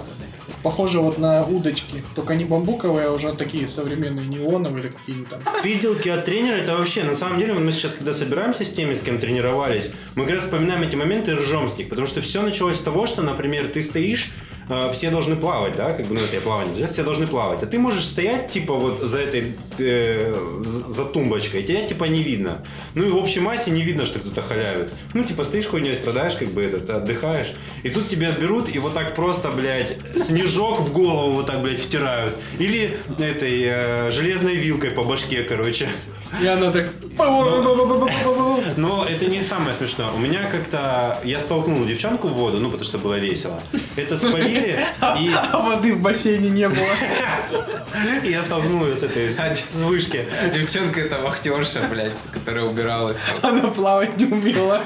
[0.62, 5.40] похоже вот на удочки, только не бамбуковые, а уже такие современные, неоновые или какие-нибудь там.
[5.62, 9.02] Пизделки от тренера это вообще, на самом деле, мы сейчас, когда собираемся с теми, с
[9.02, 12.42] кем тренировались, мы как раз вспоминаем эти моменты и ржем с них, потому что все
[12.42, 14.30] началось с того, что, например, ты стоишь,
[14.68, 17.62] э, все должны плавать, да, как бы, ну, это я плавание, да, все должны плавать,
[17.62, 22.64] а ты можешь стоять, типа, вот за этой, э, за тумбочкой, тебя, типа, не видно.
[22.94, 24.90] Ну, и в общей массе не видно, что кто-то халявит.
[25.14, 27.52] Ну, типа, стоишь хуйней, страдаешь, как бы, это, ты отдыхаешь,
[27.82, 31.80] и тут тебя берут и вот так просто, блядь, снежок в голову вот так, блядь,
[31.80, 32.34] втирают.
[32.58, 35.88] Или этой э, железной вилкой по башке, короче.
[36.42, 36.88] И она так...
[38.76, 40.10] Но это не самое смешное.
[40.10, 41.18] У меня как-то...
[41.24, 43.60] Я столкнул девчонку в воду, ну, потому что было весело.
[43.96, 44.84] Это спалили,
[45.18, 46.86] и А воды в бассейне не было.
[48.22, 50.26] и я столкнул ее с этой, с с вышки.
[50.52, 53.16] Девчонка это вахтерша, блядь, которая убиралась.
[53.42, 54.82] Она плавать не умела.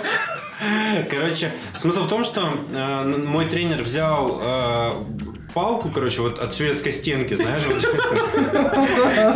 [1.10, 4.90] Короче, смысл в том, что э, мой тренер взял э,
[5.54, 7.82] палку, короче, вот от шведской стенки, знаешь, вот.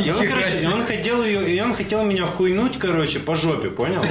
[0.04, 3.70] И он, короче, и он хотел ее, и он хотел меня хуйнуть, короче, по жопе,
[3.70, 4.02] понял?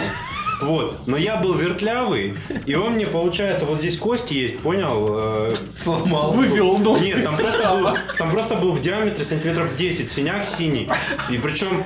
[0.62, 0.96] Вот.
[1.06, 5.08] Но я был вертлявый, и он мне, получается, вот здесь кости есть, понял?
[5.10, 6.32] Э, Сломал.
[6.32, 7.04] Выбил ногу.
[7.04, 10.90] Нет, там просто, был, там просто был в диаметре сантиметров 10 синяк синий.
[11.30, 11.84] И причем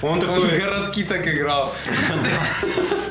[0.00, 0.40] он Он такой...
[0.40, 1.74] в городки так играл.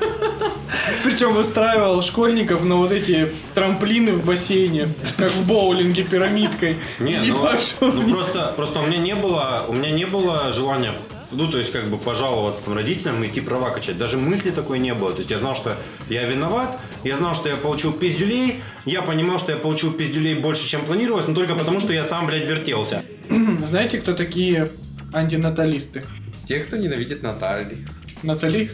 [1.03, 4.87] Причем устраивал школьников на вот эти трамплины в бассейне,
[5.17, 6.77] как в боулинге пирамидкой.
[6.99, 7.47] Не, И ну,
[7.81, 10.93] ну просто, просто у меня не было, у меня не было желания,
[11.31, 13.97] ну то есть как бы пожаловаться там, родителям и идти права качать.
[13.97, 15.11] Даже мысли такой не было.
[15.11, 15.75] То есть я знал, что
[16.09, 20.67] я виноват, я знал, что я получил пиздюлей, я понимал, что я получил пиздюлей больше,
[20.67, 23.03] чем планировалось, но только потому, что я сам, блядь, вертелся.
[23.65, 24.69] Знаете, кто такие
[25.13, 26.05] антинаталисты?
[26.45, 27.85] Те, кто ненавидит Натали.
[28.21, 28.71] Натали?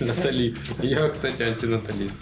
[0.00, 0.54] Натали.
[0.82, 2.16] Я, кстати, антинаталист.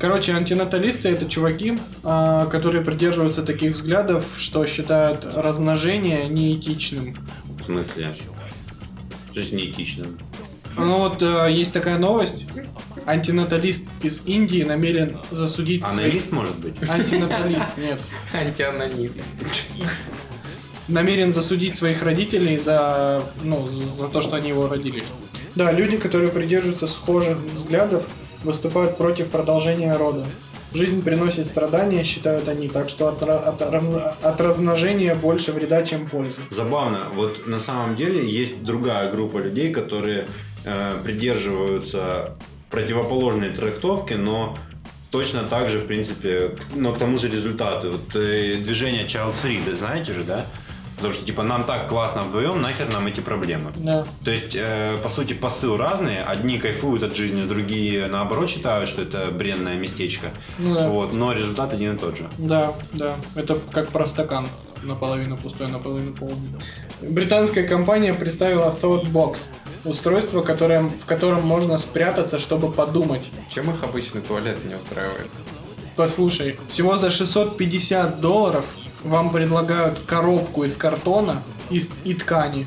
[0.00, 7.16] Короче, антинаталисты это чуваки, а, которые придерживаются таких взглядов, что считают размножение неэтичным.
[7.60, 8.12] В смысле?
[9.34, 10.06] Жизнь неэтична.
[10.76, 12.46] Ну вот э, есть такая новость.
[13.04, 15.82] Антинаталист из Индии намерен засудить...
[15.82, 16.74] своих- Аналист может быть?
[16.88, 18.00] Антинаталист, нет.
[18.32, 19.14] Антианонист.
[20.88, 25.04] намерен засудить своих родителей за, ну, за то, что они его родили.
[25.54, 28.04] Да, люди, которые придерживаются схожих взглядов,
[28.44, 30.24] выступают против продолжения рода.
[30.72, 36.42] Жизнь приносит страдания, считают они, так что от, от от размножения больше вреда, чем пользы.
[36.50, 40.28] Забавно, вот на самом деле есть другая группа людей, которые
[40.64, 42.36] э, придерживаются
[42.70, 44.56] противоположной трактовки, но
[45.10, 47.90] точно так же, в принципе, но к тому же результату.
[47.90, 50.46] Вот э, движение Child Free, да, знаете же, да?
[51.00, 53.72] Потому что, типа, нам так классно вдвоем, нахер нам эти проблемы.
[53.76, 54.04] Да.
[54.22, 56.22] То есть, э, по сути, посыл разные.
[56.22, 60.28] Одни кайфуют от жизни, другие, наоборот, считают, что это бренное местечко.
[60.58, 60.88] Ну да.
[60.90, 62.28] Вот, но результат один и тот же.
[62.36, 63.14] Да, да.
[63.34, 64.46] Это как про стакан.
[64.82, 66.50] Наполовину пустой, наполовину полный.
[67.00, 69.38] Британская компания представила Thoughtbox.
[69.84, 73.30] Устройство, которое, в котором можно спрятаться, чтобы подумать.
[73.50, 75.28] Чем их обычный туалет не устраивает?
[75.96, 78.64] Послушай, всего за 650 долларов
[79.04, 82.66] вам предлагают коробку из картона и, и ткани,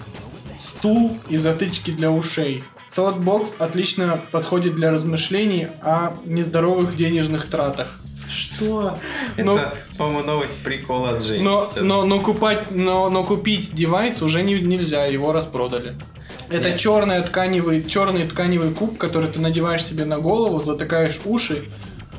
[0.59, 2.63] стул и затычки для ушей.
[2.95, 7.99] Thoughtbox отлично подходит для размышлений о нездоровых денежных тратах.
[8.29, 8.97] Что?
[9.37, 11.43] Ну- Это, по-моему, новость прикола Жени.
[11.43, 15.95] Но, но, но, купать, но, но купить девайс уже не, нельзя, его распродали.
[16.49, 16.79] Это Нет.
[16.79, 21.63] черная тканевый, черный тканевый куб, который ты надеваешь себе на голову, затыкаешь уши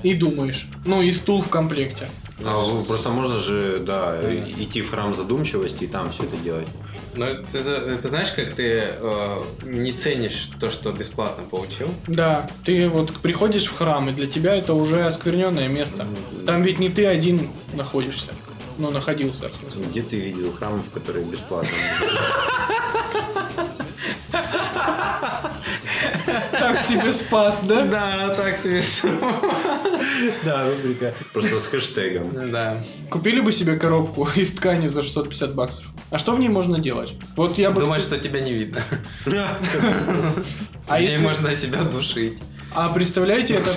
[0.02, 0.66] и думаешь.
[0.84, 2.08] Ну и стул в комплекте.
[2.44, 4.18] А, ну, просто можно же, да,
[4.58, 6.66] идти в храм задумчивости и там все это делать.
[7.14, 11.88] Но ты, за- ты знаешь, как ты э, не ценишь то, что бесплатно получил?
[12.08, 16.06] Да, ты вот приходишь в храм, и для тебя это уже оскверненное место.
[16.44, 18.32] Там ведь не ты один находишься.
[18.78, 19.48] Ну, находился.
[19.90, 21.68] Где ты видел храмов, которые бесплатно?
[26.26, 27.84] Так себе спас, да?
[27.84, 28.82] Да, так себе.
[30.44, 31.14] Да, рубрика.
[31.32, 32.50] Просто с хэштегом.
[32.50, 32.82] Да.
[33.10, 35.86] Купили бы себе коробку из ткани за 650 баксов.
[36.10, 37.14] А что в ней можно делать?
[37.36, 37.80] Вот я бы...
[37.80, 38.82] Думаешь, что тебя не видно.
[40.86, 42.38] А А если- можно себя душить.
[42.74, 43.70] А представляете, это...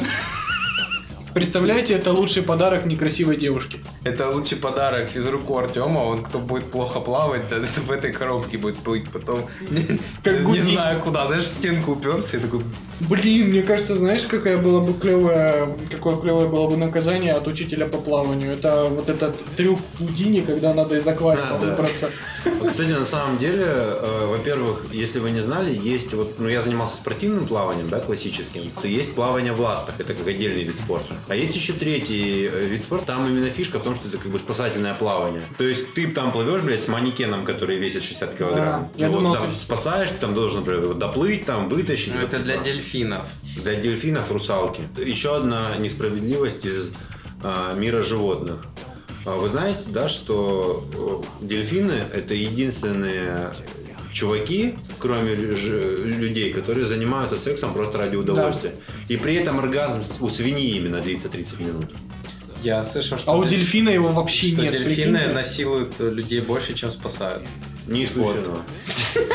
[1.37, 3.77] Представляете, это лучший подарок некрасивой девушке.
[4.03, 5.99] Это лучший подарок физруку Артема.
[5.99, 9.41] Он, кто будет плохо плавать, это в этой коробке будет плыть потом.
[9.69, 11.27] Не, Как не знаю куда.
[11.27, 12.61] Знаешь, в стенку уперся и такой...
[13.07, 17.85] Блин, мне кажется, знаешь, какая была бы клевая, какое клевое было бы наказание от учителя
[17.85, 18.53] по плаванию.
[18.53, 21.67] Это вот этот трюк Пудини, когда надо из аквариума Да, да.
[21.67, 22.09] выбраться.
[22.45, 26.63] Вот, Кстати, на самом деле, э, во-первых, если вы не знали, есть вот, ну я
[26.63, 31.13] занимался спортивным плаванием, да, классическим, то есть плавание в ластах, это как отдельный вид спорта.
[31.29, 34.31] А есть еще третий э, вид спорта, там именно фишка в том, что это как
[34.31, 35.41] бы спасательное плавание.
[35.57, 38.89] То есть ты там плывешь, блядь, с манекеном, который весит 60 килограмм.
[38.97, 42.13] Да, Ну вот думал, там ты- спасаешь, ты там должен, например, доплыть, там вытащить.
[42.15, 42.65] Ну, вот это для типа.
[42.65, 43.29] дельфинов.
[43.61, 44.81] Для дельфинов русалки.
[44.97, 46.91] Еще одна несправедливость из
[47.43, 48.65] а, мира животных.
[49.25, 53.51] А Вы знаете, да, что э, дельфины это единственные
[54.13, 58.73] чуваки, кроме лю- людей, которые занимаются сексом просто ради удовольствия.
[59.07, 61.85] И при этом оргазм у свиньи именно длится 30 минут.
[62.63, 64.71] Я слышал, что, А у дель- дельфина его вообще что нет.
[64.73, 65.33] дельфины прикиньте.
[65.35, 67.43] насилуют э, людей больше, чем спасают.
[67.85, 68.57] Не исключено.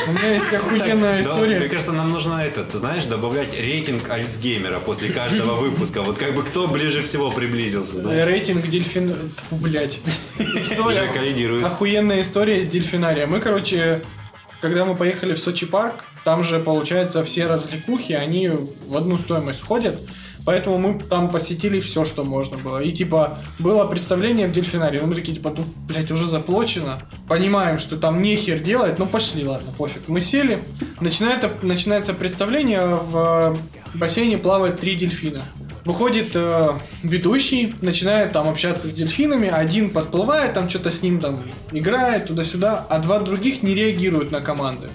[0.07, 1.69] У меня есть охуенная Да, мне история.
[1.69, 6.03] кажется, нам нужно это, ты знаешь, добавлять рейтинг Альцгеймера после каждого выпуска.
[6.03, 7.99] Вот как бы кто ближе всего приблизился.
[8.01, 8.27] знаешь.
[8.27, 9.15] Рейтинг дельфин...
[9.51, 9.97] Блять.
[10.37, 11.65] История.
[11.65, 13.31] Охуенная история с дельфинарием.
[13.31, 14.01] Мы, короче,
[14.63, 18.49] когда мы поехали в Сочи парк, там же, получается, все развлекухи, они
[18.87, 19.99] в одну стоимость входят.
[20.45, 22.81] Поэтому мы там посетили все, что можно было.
[22.81, 25.01] И типа было представление в дельфинарии.
[25.01, 27.01] Мы такие, типа, ну, блядь, уже заплачено.
[27.27, 30.03] Понимаем, что там нехер делать, ну пошли, ладно, пофиг.
[30.07, 30.59] Мы сели,
[31.01, 33.57] начинает, начинается представление в
[33.93, 35.41] бассейне плавает три дельфина.
[35.85, 36.69] Выходит э,
[37.03, 41.43] ведущий, начинает там общаться с дельфинами, один подплывает, там что-то с ним там
[41.73, 44.87] играет туда-сюда, а два других не реагируют на команды.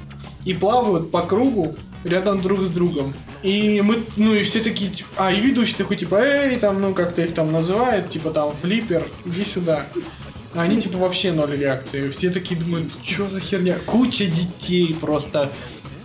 [0.46, 1.74] И плавают по кругу
[2.04, 3.12] рядом друг с другом.
[3.42, 6.94] И мы, ну и все такие, типа, а, и ведущий такой, типа, эй, там, ну,
[6.94, 9.86] как-то их там называют, типа, там, флиппер, иди сюда.
[10.54, 12.08] А они, типа, вообще ноль реакции.
[12.08, 13.76] Все такие думают, что за херня?
[13.84, 15.52] Куча детей просто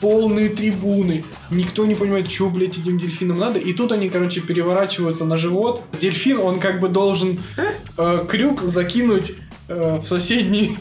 [0.03, 1.23] полные трибуны.
[1.49, 3.57] Никто не понимает, что, блядь, этим дельфинам надо.
[3.57, 5.81] И тут они, короче, переворачиваются на живот.
[5.97, 7.39] Дельфин, он как бы должен
[7.97, 9.31] э, крюк закинуть
[9.69, 10.77] э, в соседний...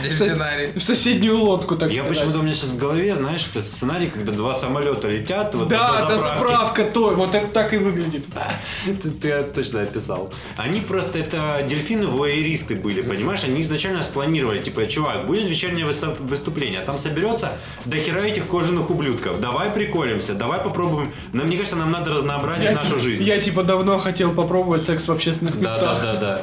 [0.00, 0.72] Дельфинарий.
[0.74, 2.18] В соседнюю лодку, так Я сказать.
[2.18, 6.06] почему-то у меня сейчас в голове, знаешь, что сценарий, когда два самолета летят, вот Да,
[6.08, 6.38] да, заправке.
[6.38, 8.24] заправка, то, вот это так и выглядит.
[9.02, 10.32] Ты, ты точно описал.
[10.56, 13.44] Они просто это дельфины воеристы были, понимаешь?
[13.44, 17.52] Они изначально спланировали, типа, чувак, будет вечернее выступ- выступление, а там соберется
[17.84, 19.40] до хера этих кожаных ублюдков.
[19.40, 21.12] Давай приколимся, давай попробуем.
[21.32, 23.22] Нам, мне кажется, нам надо разнообразить Я, нашу жизнь.
[23.24, 26.02] я типа давно хотел попробовать секс в общественных Да, да, местах.
[26.02, 26.42] да, да.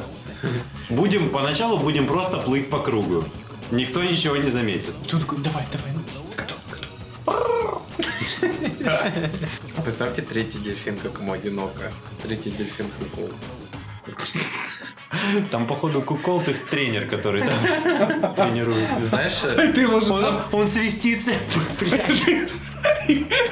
[0.88, 3.24] Будем, поначалу будем просто плыть по кругу.
[3.70, 4.94] Никто ничего не заметит.
[5.08, 6.00] Тут такой, давай, давай, ну,
[6.36, 7.82] готов, готов.
[9.84, 11.92] Представьте третий дельфин, как ему одиноко.
[12.22, 13.30] Третий дельфин кукол.
[15.50, 18.88] Там, походу, кукол ты тренер, который там тренирует.
[19.08, 21.32] Знаешь, э, Ты его Он, он свистится.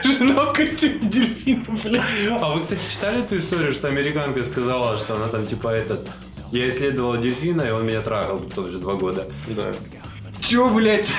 [0.05, 2.03] жена в костюме дельфина, блядь.
[2.41, 6.07] А вы, кстати, читали эту историю, что американка сказала, что она там типа этот...
[6.53, 9.27] Я исследовала дельфина, и он меня трахал тоже два года.
[9.49, 9.73] да.
[10.41, 11.13] Чё, блядь?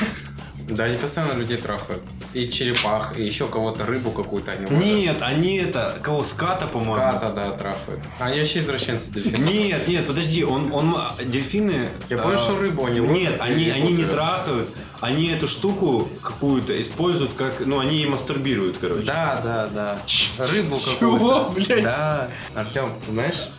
[0.69, 2.01] Да, они постоянно людей трахают.
[2.33, 4.85] И черепах, и еще кого-то, рыбу какую-то они ловят.
[4.85, 5.95] Нет, они это...
[6.03, 6.95] Кого, ската, по-моему?
[6.97, 8.01] Ската, да, трахают.
[8.19, 9.43] А Они вообще извращенцы дельфины.
[9.43, 11.89] Нет, нет, подожди, он, он дельфины.
[12.09, 14.69] Я помню, а, что рыбу они ловят, Нет, они, они не трахают,
[15.01, 19.05] они эту штуку какую-то используют как, ну они и мастурбируют, короче.
[19.05, 19.99] Да, да, да.
[20.37, 21.49] Рыбу Чего, какую-то.
[21.55, 21.83] блядь?
[21.83, 22.29] Да.
[22.53, 23.49] Артем, знаешь,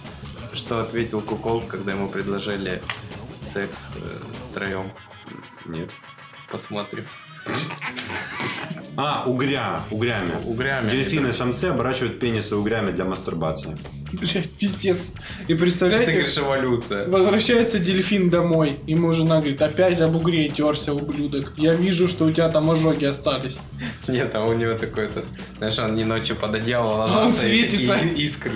[0.55, 2.83] что ответил Кукол, когда ему предложили
[3.53, 4.19] секс э,
[4.51, 4.91] втроем?
[5.65, 5.91] Нет.
[6.51, 7.07] Посмотрим.
[8.97, 10.33] А, угря, угрями.
[10.45, 10.91] Угрями.
[10.91, 13.77] Дельфины самцы оборачивают пенисы угрями для мастурбации.
[14.13, 15.11] Блядь, пиздец.
[15.47, 17.09] И Ты представляете, говоришь, эволюция.
[17.09, 18.77] возвращается дельфин домой.
[18.87, 21.53] Ему жена говорит, опять об угре терся, ублюдок.
[21.57, 23.59] Я вижу, что у тебя там ожоги остались.
[24.09, 25.25] Нет, а у него такой этот,
[25.59, 27.95] знаешь, он не ночью под одеяло Он ложится и светится.
[27.95, 28.53] такие искры.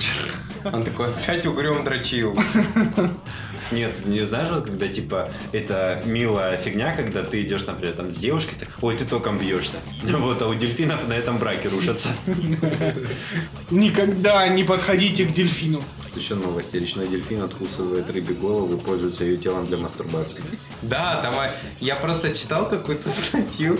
[0.72, 2.36] Он такой, опять угрем дрочил.
[3.70, 8.16] Нет, не знаешь, вот когда типа это милая фигня, когда ты идешь, например, там с
[8.16, 9.78] девушкой, ты, ой, ты током бьешься.
[10.24, 12.08] Вот, а у дельфинов на этом браке рушатся.
[13.70, 15.82] Никогда не подходите к дельфину.
[16.14, 16.76] Еще новости.
[16.76, 20.40] Речной дельфин откусывает рыбе голову и пользуется ее телом для мастурбации.
[20.82, 21.50] Да, давай.
[21.80, 23.78] Я просто читал какую-то статью.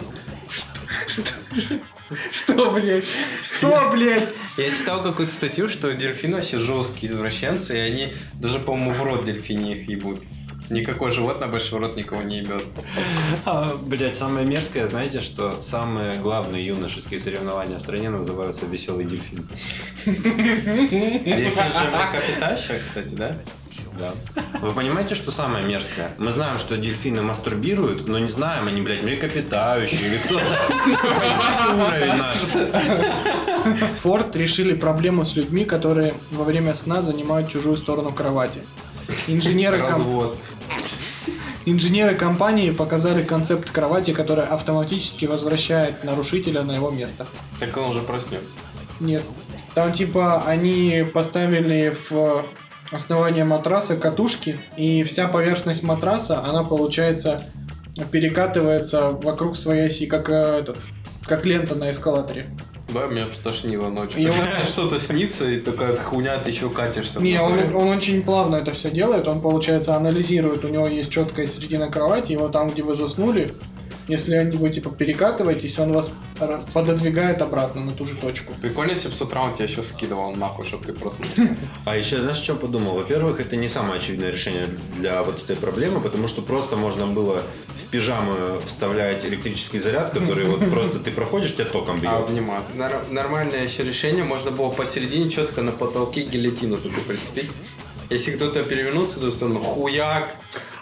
[1.07, 1.23] Что,
[2.73, 3.07] блядь?
[3.43, 4.29] Что, блядь?
[4.57, 9.25] Я читал какую-то статью, что дельфины вообще жесткие извращенцы, и они даже, по-моему, в рот
[9.25, 10.23] дельфини их ебут.
[10.71, 12.65] Никакое животное больше в рот никого не ебет.
[13.45, 19.47] А, блять, самое мерзкое, знаете, что самые главные юношеские соревнования в стране называются «Веселый дельфин».
[20.07, 23.37] Дельфин же млекопитающая, кстати, да?
[23.99, 24.13] Да.
[24.61, 26.13] Вы понимаете, что самое мерзкое?
[26.19, 30.59] Мы знаем, что дельфины мастурбируют, но не знаем, они, блядь, млекопитающие или кто-то.
[31.75, 32.37] Уровень наш.
[34.03, 38.61] Форд решили проблему с людьми, которые во время сна занимают чужую сторону кровати.
[39.29, 40.37] Инженеры, Развод.
[41.67, 47.27] Инженеры компании показали концепт кровати, который автоматически возвращает нарушителя на его место.
[47.59, 48.59] Так он уже проснется.
[49.01, 49.23] Нет.
[49.75, 52.45] Там типа они поставили в
[52.91, 57.43] основание матраса катушки, и вся поверхность матраса, она получается
[58.11, 60.79] перекатывается вокруг своей оси, как э, этот,
[61.27, 62.47] как лента на эскалаторе.
[62.93, 64.21] Да, меня стошнило ночью.
[64.21, 64.35] И он-
[64.67, 67.21] что-то снится, и такая хуйня, ты еще катишься.
[67.21, 71.47] Не, он, он очень плавно это все делает, он, получается, анализирует, у него есть четкая
[71.47, 73.51] середина кровати, вот там, где вы заснули,
[74.09, 76.13] если вы, типа, перекатываетесь, он вас
[76.73, 78.53] пододвигает обратно на ту же точку.
[78.61, 81.25] Прикольно, если бы с утра он тебя еще скидывал нахуй, чтобы ты просто...
[81.85, 82.95] А еще, знаешь, что подумал?
[82.97, 87.41] Во-первых, это не самое очевидное решение для вот этой проблемы, потому что просто можно было
[87.87, 92.29] в пижаму вставлять электрический заряд, который вот просто ты проходишь, тебя током А, бьет.
[92.31, 92.73] обниматься.
[92.75, 97.51] Нар- нормальное еще решение, можно было посередине четко на потолке гильотину такую прицепить.
[98.11, 100.35] Если кто-то перевернулся ту сторону, хуяк.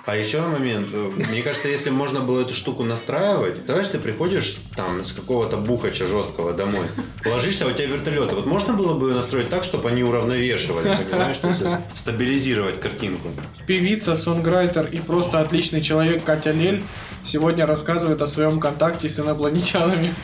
[0.05, 5.05] А еще момент, мне кажется, если можно было эту штуку настраивать, знаешь, ты приходишь там
[5.05, 6.87] с какого-то бухача жесткого домой,
[7.25, 8.35] ложишься, а у тебя вертолеты.
[8.35, 11.63] Вот можно было бы настроить так, чтобы они уравновешивали, понимаешь, есть
[11.95, 13.29] стабилизировать картинку.
[13.67, 16.83] Певица, сонграйтер и просто отличный человек Катя Лель
[17.23, 20.15] сегодня рассказывает о своем контакте с инопланетянами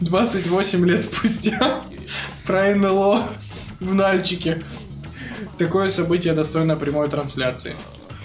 [0.00, 1.82] 28 лет спустя.
[2.44, 3.24] про НЛО
[3.80, 4.62] в Нальчике.
[5.58, 7.76] Такое событие достойно прямой трансляции.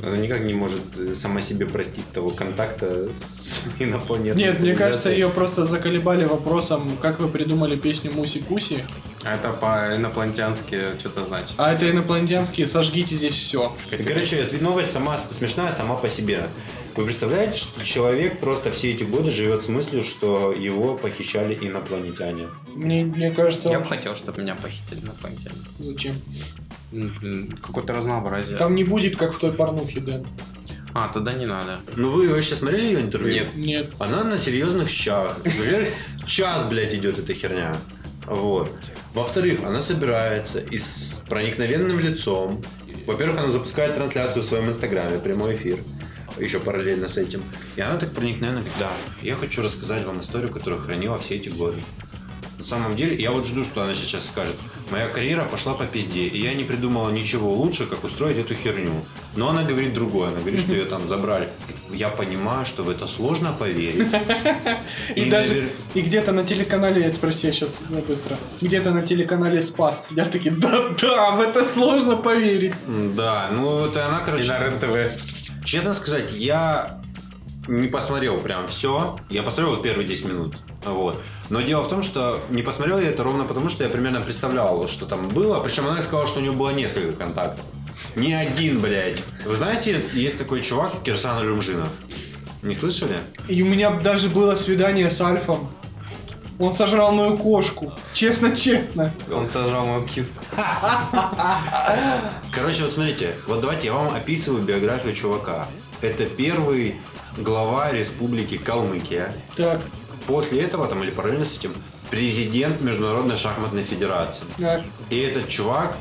[0.04, 5.10] Она никак не может э, сама себе простить того контакта с инопланетной Нет, мне кажется,
[5.10, 8.84] ее просто заколебали вопросом, как вы придумали песню Муси-Куси.
[9.24, 11.54] А это по-инопланетянски что-то значит.
[11.56, 13.74] А это инопланетянские «Сожгите здесь все».
[13.89, 16.43] Короче, если новость сама смешная сама по себе.
[16.95, 22.49] Вы представляете, что человек просто все эти годы живет с мыслью, что его похищали инопланетяне?
[22.76, 25.56] Мне, мне кажется, Я бы хотел, чтобы меня похитили инопланетяне.
[25.80, 26.14] Зачем?
[26.96, 28.56] Ну, блин, какое-то разнообразие.
[28.56, 30.26] Там не будет, как в той порнухе, Дэн.
[30.94, 31.80] А, тогда не надо.
[31.96, 33.34] Ну вы вообще смотрели ее интервью?
[33.34, 33.56] Нет.
[33.56, 33.94] Нет.
[33.98, 35.39] Она на серьезных щах.
[36.28, 37.76] Час, блядь, идет эта херня.
[38.28, 38.72] Вот.
[39.16, 42.62] Во-вторых, она собирается и с проникновенным лицом.
[43.08, 45.80] Во-первых, она запускает трансляцию в своем инстаграме, прямой эфир.
[46.39, 47.41] Еще параллельно с этим.
[47.76, 48.91] И она так проникновенно говорит, да,
[49.24, 51.82] я хочу рассказать вам историю, которую хранила все эти годы.
[52.64, 54.55] На самом деле, я вот жду, что она сейчас скажет.
[54.89, 59.03] Моя карьера пошла по пизде, и я не придумала ничего лучше, как устроить эту херню.
[59.36, 60.30] Но она говорит другое.
[60.30, 61.49] Она говорит, что ее там забрали.
[61.91, 64.07] Я понимаю, что в это сложно поверить.
[65.16, 70.07] И, И, даже и где-то на телеканале, прости, я сейчас быстро, где-то на телеканале Спас
[70.07, 72.74] сидят такие, да-да, в это сложно поверить.
[72.88, 74.47] Да, ну это она, И короче...
[74.47, 75.66] на РЕН-ТВ.
[75.66, 77.01] Честно сказать, я
[77.68, 79.20] не посмотрел прям все.
[79.30, 80.55] Я посмотрел вот первые 10 минут.
[80.86, 81.22] Вот.
[81.50, 84.88] Но дело в том, что не посмотрел я это ровно потому, что я примерно представлял,
[84.88, 85.60] что там было.
[85.60, 87.66] Причем она сказала, что у нее было несколько контактов.
[88.16, 89.24] Не один, блядь.
[89.46, 91.89] Вы знаете, есть такой чувак, Кирсан Люмжинов.
[92.62, 93.18] Не слышали?
[93.48, 95.70] И у меня даже было свидание с Альфом.
[96.60, 97.91] Он сожрал мою кошку.
[98.14, 99.12] Честно-честно.
[99.32, 100.44] Он сажал мою киску.
[102.54, 105.68] Короче, вот смотрите, вот давайте я вам описываю биографию чувака.
[106.02, 106.96] Это первый
[107.38, 109.34] глава республики Калмыкия.
[109.58, 109.82] Так,
[110.28, 111.74] После этого, там, или параллельно с этим,
[112.09, 114.45] президент Международной шахматной федерации.
[114.57, 114.82] так.
[115.09, 115.95] И этот чувак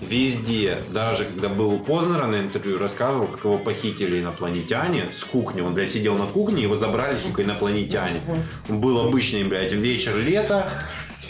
[0.00, 5.60] везде, даже когда был у Познера на интервью, рассказывал, как его похитили инопланетяне с кухни.
[5.60, 8.20] Он, блядь, сидел на кухне, его забрали, сука, инопланетяне.
[8.68, 10.70] Был обычный, блядь, вечер лета,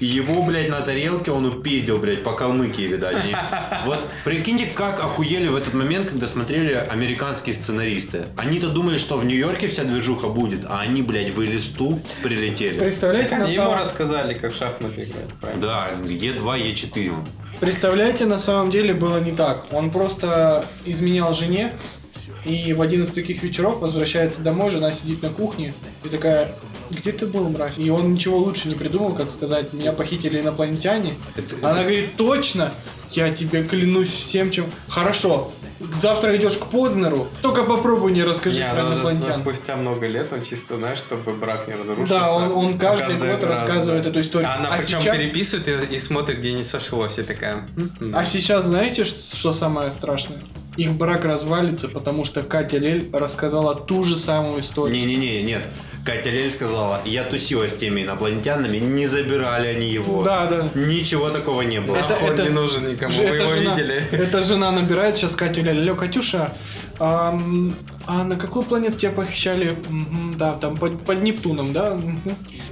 [0.00, 3.16] его, блядь, на тарелке он упиздил, блядь, по Калмыкии, видать.
[3.24, 3.34] Они-
[3.86, 8.26] Вот прикиньте, как охуели в этот момент, когда смотрели американские сценаристы.
[8.36, 12.78] Они-то думали, что в Нью-Йорке вся движуха будет, а они, блядь, в Элисту прилетели.
[12.78, 15.06] Представляете на, Ему рассказали, как шахматы
[15.40, 15.60] правильно?
[15.62, 17.12] Да, Е2, Е4.
[17.60, 19.66] Представляете, на самом деле было не так.
[19.72, 21.72] Он просто изменял жене,
[22.44, 25.72] и в один из таких вечеров возвращается домой, жена сидит на кухне
[26.04, 26.50] и такая,
[26.94, 27.78] где ты был, мразь?
[27.78, 31.14] И он ничего лучше не придумал, как сказать, меня похитили инопланетяне.
[31.62, 32.72] Она говорит, точно,
[33.16, 34.66] я тебе клянусь всем, чем...
[34.88, 35.52] Хорошо,
[35.92, 39.32] завтра идешь к Познеру, только попробуй не расскажи Не, про инопланетян.
[39.32, 42.14] спустя много лет, он чисто, знаешь, чтобы брак не разрушился.
[42.14, 44.10] Да, он, он каждый год раз, рассказывает да.
[44.10, 44.48] эту историю.
[44.50, 45.16] А она а причем сейчас...
[45.16, 47.66] переписывает и, и смотрит, где не сошлось, и такая...
[47.76, 48.12] «М-м».
[48.14, 50.38] А сейчас знаете, что, самое страшное?
[50.76, 54.96] Их брак развалится, потому что Катя Лель рассказала ту же самую историю.
[54.96, 55.62] Не-не-не, нет.
[56.04, 60.22] Катя Лель сказала, я тусила с теми инопланетянами, не забирали они его.
[60.22, 60.68] Да, да.
[60.74, 61.96] Ничего такого не было.
[61.96, 64.06] Это- Он это- не нужен никому, Ж- вы это его жена, видели?
[64.12, 65.80] Это жена набирает сейчас Катю Лель.
[65.80, 66.52] Алло, Катюша,
[66.98, 67.74] ам,
[68.06, 69.76] а на какую планету тебя похищали?
[69.88, 71.96] Мгм, да, там под, под Нептуном, да?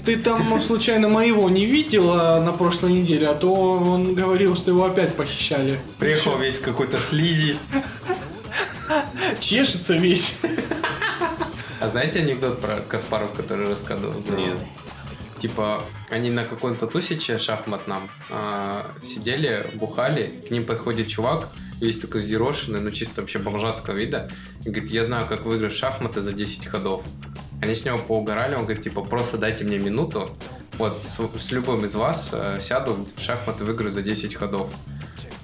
[0.05, 4.85] Ты там случайно моего не видела на прошлой неделе, а то он говорил, что его
[4.85, 5.79] опять похищали.
[5.99, 7.57] Приехал весь какой-то слизи.
[9.41, 10.35] Чешется весь.
[11.81, 14.15] А знаете анекдот про Каспаров, который рассказывал?
[14.37, 14.57] Нет.
[15.43, 21.49] Типа, они на каком-то тусиче шахматном а, сидели, бухали, к ним подходит чувак,
[21.81, 24.31] весь такой взъерошенный, ну чисто вообще бомжатского вида,
[24.65, 27.03] и говорит, я знаю, как выиграть шахматы за 10 ходов.
[27.61, 30.37] Они с него поугорали, он говорит, типа, просто дайте мне минуту,
[30.75, 34.73] вот, с, с любым из вас э, сяду в шахматы, выиграю за 10 ходов.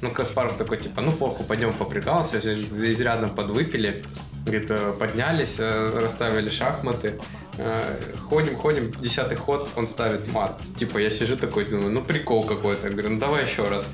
[0.01, 4.05] Ну, Каспаров такой, типа, ну, похуй, пойдем поприкался, изрядно подвыпили.
[4.45, 7.19] Говорит, э, поднялись, э, расставили шахматы.
[7.59, 10.61] Э, Ходим, ходим, десятый ход, он ставит мат.
[10.79, 12.91] Типа, я сижу такой, думаю, ну, прикол какой-то.
[12.91, 13.85] Говорю, ну, давай еще раз.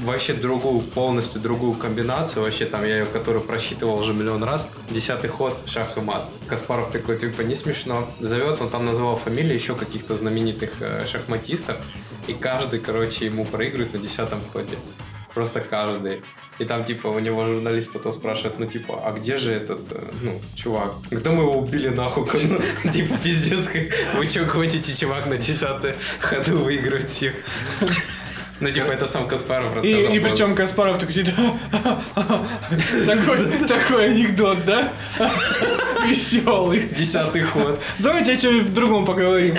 [0.00, 4.68] Вообще другую, полностью другую комбинацию, вообще там я ее, которую просчитывал уже миллион раз.
[4.90, 6.28] Десятый ход, шах и мат.
[6.46, 8.06] Каспаров такой, типа, не смешно.
[8.20, 11.76] Зовет, он там называл фамилии еще каких-то знаменитых э, шахматистов.
[12.26, 14.76] И каждый, короче, ему проигрывает на десятом ходе.
[15.34, 16.22] Просто каждый.
[16.60, 20.10] И там, типа, у него журналист потом спрашивает, ну, типа, а где же этот, э,
[20.22, 20.92] ну, чувак?
[21.08, 22.26] Когда мы его убили нахуй?
[22.92, 23.66] Типа, пиздец,
[24.14, 27.34] вы что, хотите, чувак, на 10 ходу выигрывать всех?
[28.60, 30.14] Ну, типа, это сам Каспаров И, рассказал.
[30.14, 31.34] и причем Каспаров такой сидит.
[33.06, 34.92] Такой, такой анекдот, да?
[36.06, 36.88] Веселый.
[36.94, 37.80] Десятый ход.
[37.98, 39.56] Давайте о чем-нибудь другом поговорим.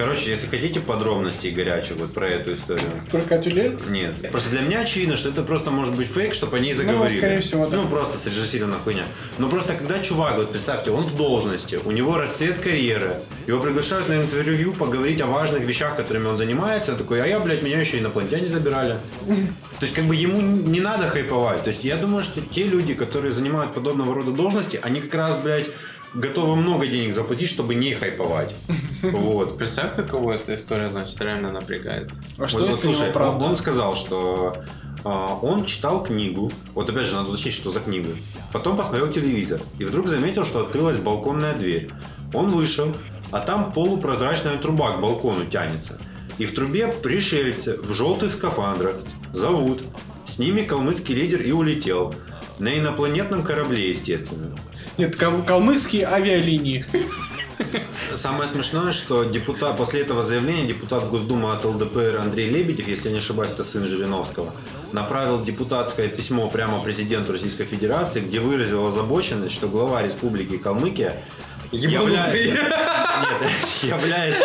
[0.00, 2.88] Короче, если хотите подробностей горячих вот про эту историю.
[3.10, 3.78] Про Катюлель?
[3.90, 4.16] Нет.
[4.30, 7.16] Просто для меня очевидно, что это просто может быть фейк, чтобы они заговорили.
[7.16, 7.76] Ну, скорее всего, да.
[7.76, 9.04] Ну, просто срежиссирована хуйня.
[9.36, 14.08] Но просто когда чувак, вот представьте, он в должности, у него расцвет карьеры, его приглашают
[14.08, 17.78] на интервью поговорить о важных вещах, которыми он занимается, он такой, а я, блядь, меня
[17.78, 18.96] еще инопланетяне забирали.
[19.26, 21.62] То есть, как бы ему не надо хайповать.
[21.62, 25.36] То есть, я думаю, что те люди, которые занимают подобного рода должности, они как раз,
[25.36, 25.68] блядь,
[26.14, 28.54] готовы много денег заплатить, чтобы не хайповать.
[29.02, 29.56] Вот.
[29.56, 32.10] Представь, каково эта история, значит, реально напрягает.
[32.36, 33.44] А что Вот, вот если слушай, его правда?
[33.46, 34.56] он сказал, что
[35.04, 36.52] а, он читал книгу.
[36.74, 38.08] Вот опять же, надо уточнить, что за книгу.
[38.52, 39.58] Потом посмотрел телевизор.
[39.78, 41.90] И вдруг заметил, что открылась балконная дверь.
[42.34, 42.94] Он вышел,
[43.30, 45.98] а там полупрозрачная труба к балкону тянется.
[46.36, 48.96] И в трубе пришельцы в желтых скафандрах
[49.32, 49.82] зовут.
[50.26, 52.14] С ними калмыцкий лидер и улетел.
[52.58, 54.54] На инопланетном корабле, естественно.
[55.00, 56.84] Нет, кал- калмыцкие авиалинии.
[58.16, 63.14] Самое смешное, что депутат, после этого заявления депутат Госдумы от ЛДПР Андрей Лебедев, если я
[63.14, 64.54] не ошибаюсь, это сын Жириновского,
[64.92, 71.14] направил депутатское письмо прямо президенту Российской Федерации, где выразил озабоченность, что глава Республики Калмыкия
[71.72, 72.50] Ебанутый.
[72.50, 72.58] Нет,
[73.82, 74.36] являясь,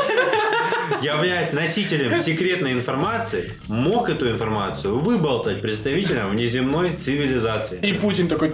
[1.01, 7.79] являясь носителем секретной информации, мог эту информацию выболтать представителям внеземной цивилизации.
[7.81, 8.53] И Путин такой...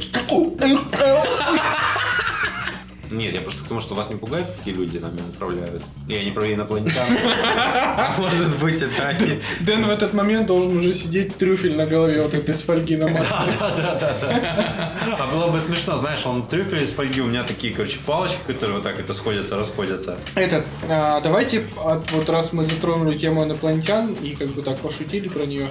[3.11, 5.83] Нет, я просто потому, что вас не пугает, какие люди нами управляют.
[6.07, 7.07] Я не про инопланетян.
[8.17, 9.41] Может быть, это они.
[9.59, 13.07] Дэн в этот момент должен уже сидеть трюфель на голове, вот этой с фольги на
[13.09, 18.75] А было бы смешно, знаешь, он трюфель из фольги, у меня такие, короче, палочки, которые
[18.75, 20.17] вот так это сходятся, расходятся.
[20.35, 25.27] Этот, а, давайте, от- вот раз мы затронули тему инопланетян и как бы так пошутили
[25.27, 25.69] про нее,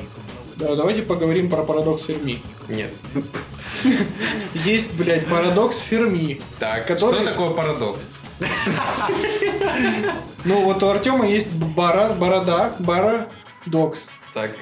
[0.56, 2.42] да, давайте поговорим про парадокс Ферми.
[2.68, 2.90] Нет.
[4.54, 6.40] Есть, блядь, парадокс Ферми.
[6.58, 8.00] Так, Который- что такое парадокс?
[10.44, 13.28] Ну, вот у Артема есть бара, борода, бара,
[13.66, 14.10] докс.
[14.32, 14.52] Так,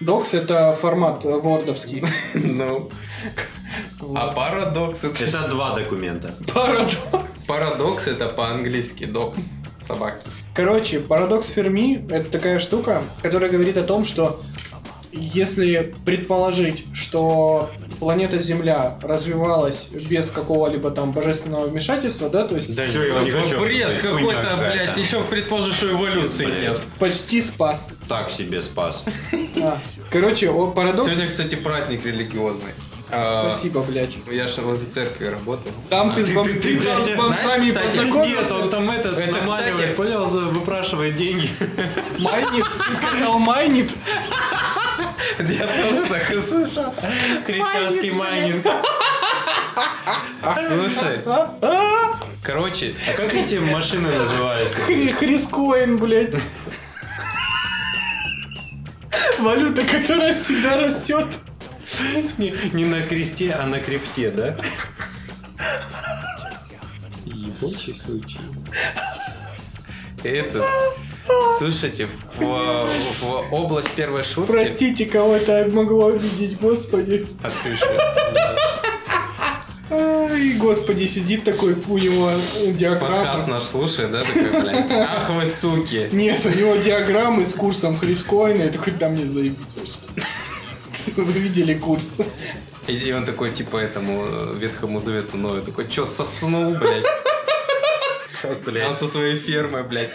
[0.00, 2.04] Докс это формат э, вордовский.
[2.34, 2.90] ну.
[4.16, 5.24] А парадокс это...
[5.24, 6.34] Это два документа.
[6.52, 6.98] Парадокс.
[7.46, 9.38] Парадокс это по-английски докс.
[9.86, 10.26] Собаки.
[10.54, 14.40] Короче, парадокс Ферми– это такая штука, которая говорит о том, что
[15.16, 22.86] если предположить, что планета Земля развивалась без какого-либо там божественного вмешательства, да, то есть Да
[22.86, 23.60] Всё, я не хочу.
[23.60, 24.96] бред какой-то, блядь.
[24.98, 26.80] Еще предположишь, что эволюции нет.
[26.98, 27.86] почти спас.
[28.08, 29.04] Так себе спас.
[29.62, 31.04] А, Короче, о, парадокс...
[31.04, 32.72] Сегодня, кстати, праздник религиозный.
[33.10, 34.16] А, Спасибо, блядь.
[34.30, 35.72] Я же возле церкви работаю.
[35.88, 38.68] Там ты с бом- ты, ты там блядь, с знаешь, бомжами кстати, познакомился?
[38.70, 41.48] там этот Это, наманивает, кстати- понял, выпрашивает деньги.
[42.18, 42.64] Майнит?
[42.88, 43.94] Ты сказал майнит?
[45.38, 46.94] Я тоже так и слышал.
[47.46, 48.64] Христианский майнинг.
[50.66, 51.20] Слушай,
[52.42, 54.70] короче, А как эти машины назывались?
[54.70, 56.34] Хри- Хрискоин, блядь.
[59.38, 61.26] Валюта, которая всегда растет.
[62.38, 64.56] Не, не на кресте, а на крипте, да?
[67.24, 68.40] Ебучий случай.
[70.22, 70.64] Это...
[71.58, 72.08] Слушайте,
[72.38, 74.50] в, в область первой шутки...
[74.52, 77.26] Простите, кого это могло обидеть, господи.
[77.42, 77.86] Отпиши.
[79.90, 83.46] Ай, господи, сидит такой у него Подкаст диаграмма.
[83.46, 84.90] наш слушает, да, такой, блядь?
[84.90, 86.08] Ах вы суки.
[86.12, 90.26] Нет, у него диаграммы с курсом Хрискоина, это хоть там не заебись вообще.
[91.16, 92.12] Вы видели курс?
[92.86, 97.04] И, и он такой, типа, этому э, Ветхому Завету Ною, такой, чё, соснул, блядь?
[98.88, 100.10] Он со своей фермой, блядь.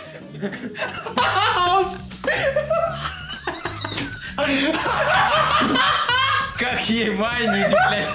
[6.57, 8.09] Как ей майнить, блядь?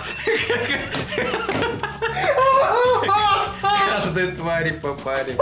[3.88, 5.36] Каждой твари по паре.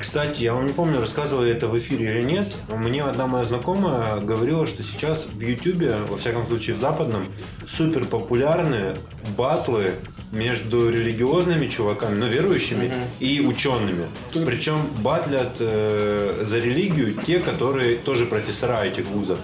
[0.00, 2.48] Кстати, я вам не помню, рассказывал я это в эфире или нет.
[2.68, 7.26] Мне одна моя знакомая говорила, что сейчас в Ютубе, во всяком случае в западном,
[7.68, 8.96] супер популярны
[9.36, 9.92] батлы
[10.32, 14.06] между религиозными чуваками, ну верующими, и учеными.
[14.32, 19.38] Тут- Причем батлят э, за религию те, которые тоже профессора этих вузов.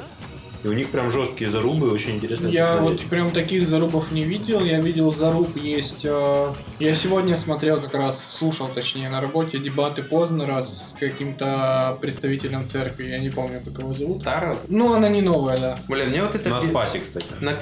[0.65, 2.49] И у них прям жесткие зарубы, очень интересно.
[2.49, 4.61] Я вот прям таких зарубов не видел.
[4.65, 6.05] Я видел заруб есть.
[6.05, 6.49] э,
[6.79, 13.05] Я сегодня смотрел как раз, слушал точнее на работе дебаты Познера с каким-то представителем церкви.
[13.09, 14.17] Я не помню, как его зовут.
[14.19, 14.57] Старый?
[14.69, 15.81] Ну, она не новая, да.
[15.89, 16.49] Блин, мне вот это...
[16.49, 17.27] На спасе, кстати.
[17.41, 17.59] На-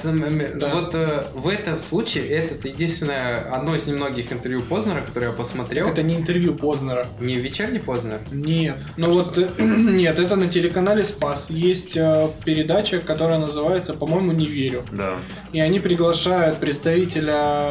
[0.55, 0.69] Да.
[0.73, 5.89] Вот э, в этом случае это единственное, одно из немногих интервью Познера, которое я посмотрел.
[5.89, 7.05] Это не интервью Познера.
[7.19, 8.19] Не вечерний Познер?
[8.31, 8.77] Нет.
[8.97, 11.49] Ну вот, э, нет, это на телеканале Спас.
[11.49, 14.83] Есть э, передача, передача, которая называется, по-моему, «Не верю».
[14.91, 15.17] Да.
[15.51, 17.63] И они приглашают представителя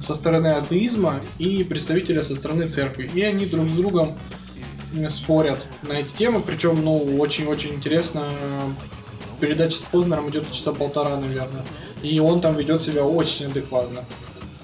[0.00, 3.10] со стороны атеизма и представителя со стороны церкви.
[3.14, 4.08] И они друг с другом
[5.08, 6.40] спорят на эти темы.
[6.40, 8.30] Причем, ну, очень-очень интересно.
[9.40, 11.62] Передача с Познером идет часа полтора, наверное.
[12.02, 14.04] И он там ведет себя очень адекватно.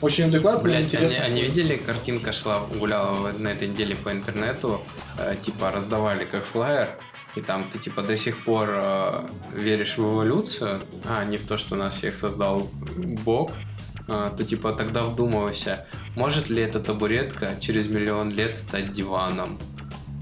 [0.00, 1.24] Очень адекватно, Блядь, они, интересно.
[1.26, 4.80] они видели, картинка шла, гуляла на этой неделе по интернету,
[5.18, 6.88] э, типа раздавали как флаер,
[7.34, 11.58] и там ты типа до сих пор э, веришь в эволюцию, а не в то,
[11.58, 12.70] что нас всех создал
[13.24, 13.52] Бог,
[14.08, 15.86] э, то типа тогда вдумывайся,
[16.16, 19.58] может ли эта табуретка через миллион лет стать диваном,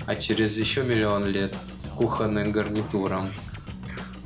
[0.07, 1.55] а через еще миллион лет
[1.97, 3.31] кухонным гарнитуром.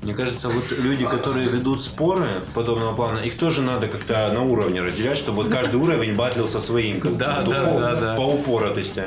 [0.03, 4.81] Мне кажется, вот люди, которые ведут споры подобного плана, их тоже надо как-то на уровне
[4.83, 7.01] разделять, чтобы вот каждый уровень батлил со своим.
[7.01, 8.15] как Да, да, по- да, да.
[8.17, 9.05] По упоротости.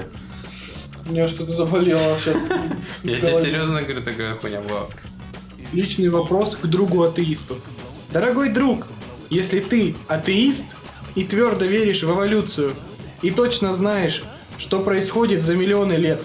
[1.07, 2.37] У меня что-то заболело сейчас.
[3.03, 4.87] Я тебе серьезно говорю, такая хуйня была.
[5.73, 7.57] Личный вопрос к другу атеисту.
[8.13, 8.87] Дорогой друг,
[9.29, 10.65] если ты атеист
[11.15, 12.71] и твердо веришь в эволюцию
[13.21, 14.23] и точно знаешь,
[14.57, 16.21] что происходит за миллионы лет,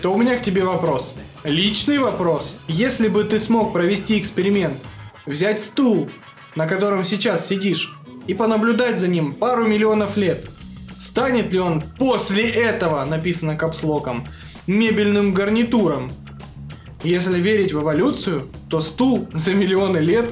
[0.00, 1.14] то у меня к тебе вопрос.
[1.44, 2.54] Личный вопрос.
[2.68, 4.78] Если бы ты смог провести эксперимент,
[5.26, 6.08] взять стул,
[6.54, 7.96] на котором сейчас сидишь,
[8.28, 10.46] и понаблюдать за ним пару миллионов лет,
[11.00, 14.24] станет ли он после этого, написано капслоком,
[14.68, 16.12] мебельным гарнитуром?
[17.02, 20.26] Если верить в эволюцию, то стул за миллионы лет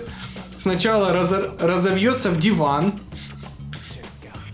[0.58, 2.92] сначала разо- разовьется в диван,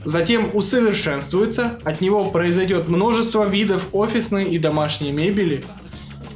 [0.07, 5.63] затем усовершенствуется, от него произойдет множество видов офисной и домашней мебели.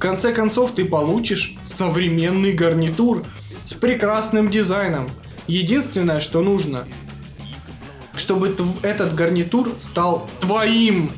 [0.00, 3.22] В конце концов ты получишь современный гарнитур
[3.66, 5.10] с прекрасным дизайном.
[5.46, 6.88] Единственное, что нужно,
[8.16, 11.12] чтобы тв- этот гарнитур стал твоим,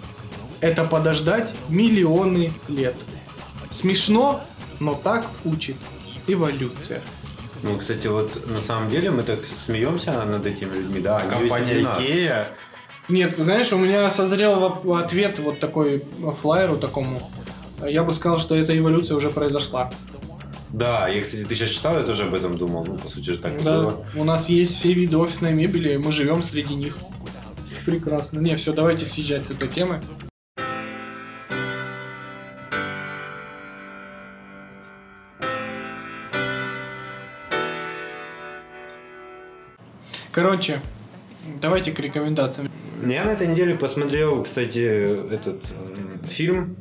[0.61, 2.97] это подождать миллионы лет.
[3.70, 4.41] Смешно,
[4.80, 5.76] но так учит
[6.26, 7.01] эволюция.
[7.62, 11.18] Ну, кстати, вот на самом деле мы так смеемся над этими людьми, да.
[11.18, 11.83] А компания.
[11.83, 12.49] Икея
[13.09, 16.03] Нет, знаешь, у меня созрел ответ вот такой
[16.41, 17.30] флайеру такому.
[17.89, 19.91] Я бы сказал, что эта эволюция уже произошла.
[20.70, 22.85] Да, я, кстати, ты сейчас читал, я тоже об этом думал.
[22.87, 24.05] Ну, по сути же так Да, было.
[24.16, 26.97] у нас есть все виды офисной мебели, мы живем среди них.
[27.85, 28.39] Прекрасно.
[28.39, 30.01] Не, все, давайте съезжать с этой темы.
[40.30, 40.80] Короче,
[41.61, 42.70] давайте к рекомендациям.
[43.07, 44.78] Я на этой неделе посмотрел, кстати,
[45.35, 46.76] этот м, фильм.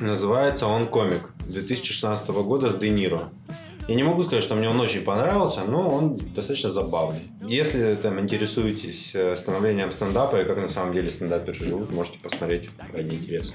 [0.00, 3.30] Называется он «Комик» 2016 года с Де Ниро.
[3.88, 7.20] Я не могу сказать, что мне он очень понравился, но он достаточно забавный.
[7.40, 12.68] Если там интересуетесь э, становлением стендапа и как на самом деле стендаперы живут, можете посмотреть.
[12.90, 13.54] Крайне интересно.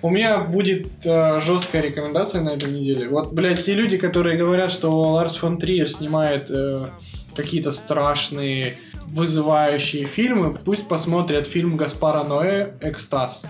[0.00, 3.08] У меня будет э, жесткая рекомендация на этой неделе.
[3.08, 6.86] Вот, блядь, те люди, которые говорят, что Ларс фон Триер снимает э,
[7.34, 8.74] какие-то страшные,
[9.06, 13.46] вызывающие фильмы, пусть посмотрят фильм Гаспара Ноэ «Экстаз».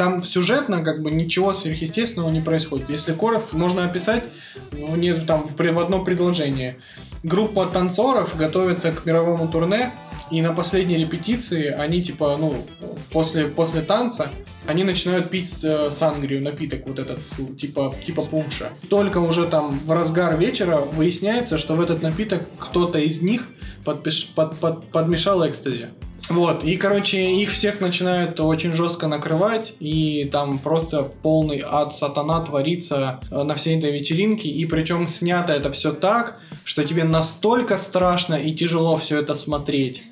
[0.00, 2.88] Там сюжетно как бы ничего сверхъестественного не происходит.
[2.88, 4.24] Если коротко, можно описать
[4.72, 6.78] ну, нет, там в, в одно предложение.
[7.22, 9.92] Группа танцоров готовится к мировому турне,
[10.30, 12.66] и на последней репетиции они типа, ну,
[13.12, 14.30] после, после танца
[14.66, 17.18] они начинают пить э, сангрию, напиток вот этот,
[17.58, 18.70] типа, типа пунша.
[18.88, 23.48] Только уже там в разгар вечера выясняется, что в этот напиток кто-то из них
[23.84, 25.88] подпиш- под- под- подмешал экстази.
[26.30, 32.40] Вот, и, короче, их всех начинают очень жестко накрывать, и там просто полный ад сатана
[32.44, 37.76] творится э, на всей этой вечеринке, и причем снято это все так, что тебе настолько
[37.76, 40.04] страшно и тяжело все это смотреть,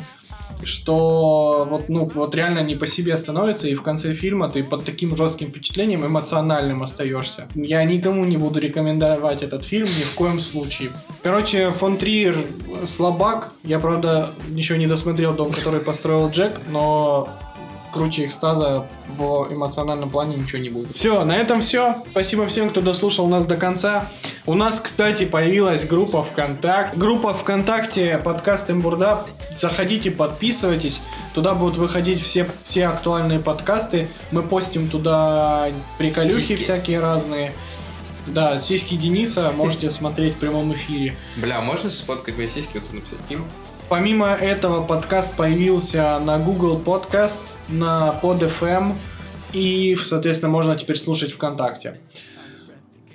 [0.64, 4.84] что вот, ну, вот реально не по себе становится, и в конце фильма ты под
[4.84, 7.48] таким жестким впечатлением эмоциональным остаешься.
[7.54, 10.90] Я никому не буду рекомендовать этот фильм ни в коем случае.
[11.22, 12.36] Короче, фон Триер
[12.86, 13.52] слабак.
[13.64, 17.28] Я, правда, еще не досмотрел дом, который построил Джек, но
[17.92, 20.96] круче экстаза в эмоциональном плане ничего не будет.
[20.96, 21.96] Все, на этом все.
[22.10, 24.08] Спасибо всем, кто дослушал нас до конца.
[24.46, 26.96] У нас, кстати, появилась группа ВКонтакте.
[26.96, 29.26] Группа ВКонтакте подкаст Имбурда.
[29.54, 31.00] Заходите, подписывайтесь.
[31.34, 34.08] Туда будут выходить все, все актуальные подкасты.
[34.30, 35.68] Мы постим туда
[35.98, 36.62] приколюхи Сиськи.
[36.62, 37.52] всякие разные.
[38.26, 41.16] Да, сиськи Дениса можете смотреть в прямом эфире.
[41.36, 43.44] Бля, можно сфоткать мои сиськи, вот тут написать им?
[43.88, 48.94] Помимо этого, подкаст появился на Google Podcast, на PodFM
[49.54, 51.98] и, соответственно, можно теперь слушать ВКонтакте.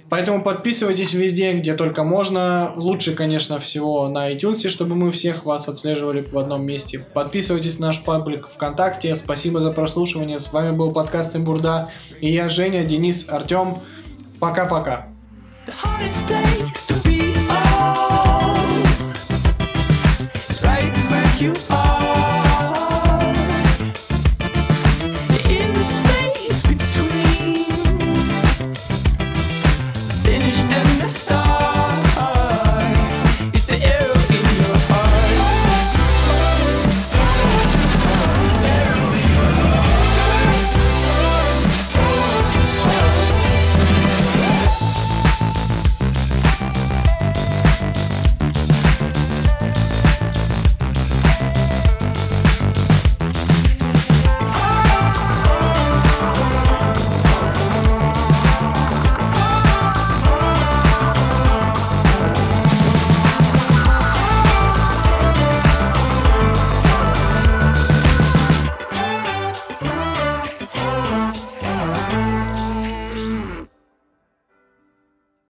[0.10, 2.74] Поэтому подписывайтесь везде, где только можно.
[2.76, 7.00] Лучше, конечно, всего на iTunes, чтобы мы всех вас отслеживали в одном месте.
[7.00, 9.16] Подписывайтесь на наш паблик ВКонтакте.
[9.16, 10.40] Спасибо за прослушивание.
[10.40, 11.90] С вами был подкаст Имбурда.
[12.20, 13.78] И я, Женя, Денис, Артем.
[14.40, 15.08] Пока-пока.
[15.66, 17.03] The hardest place to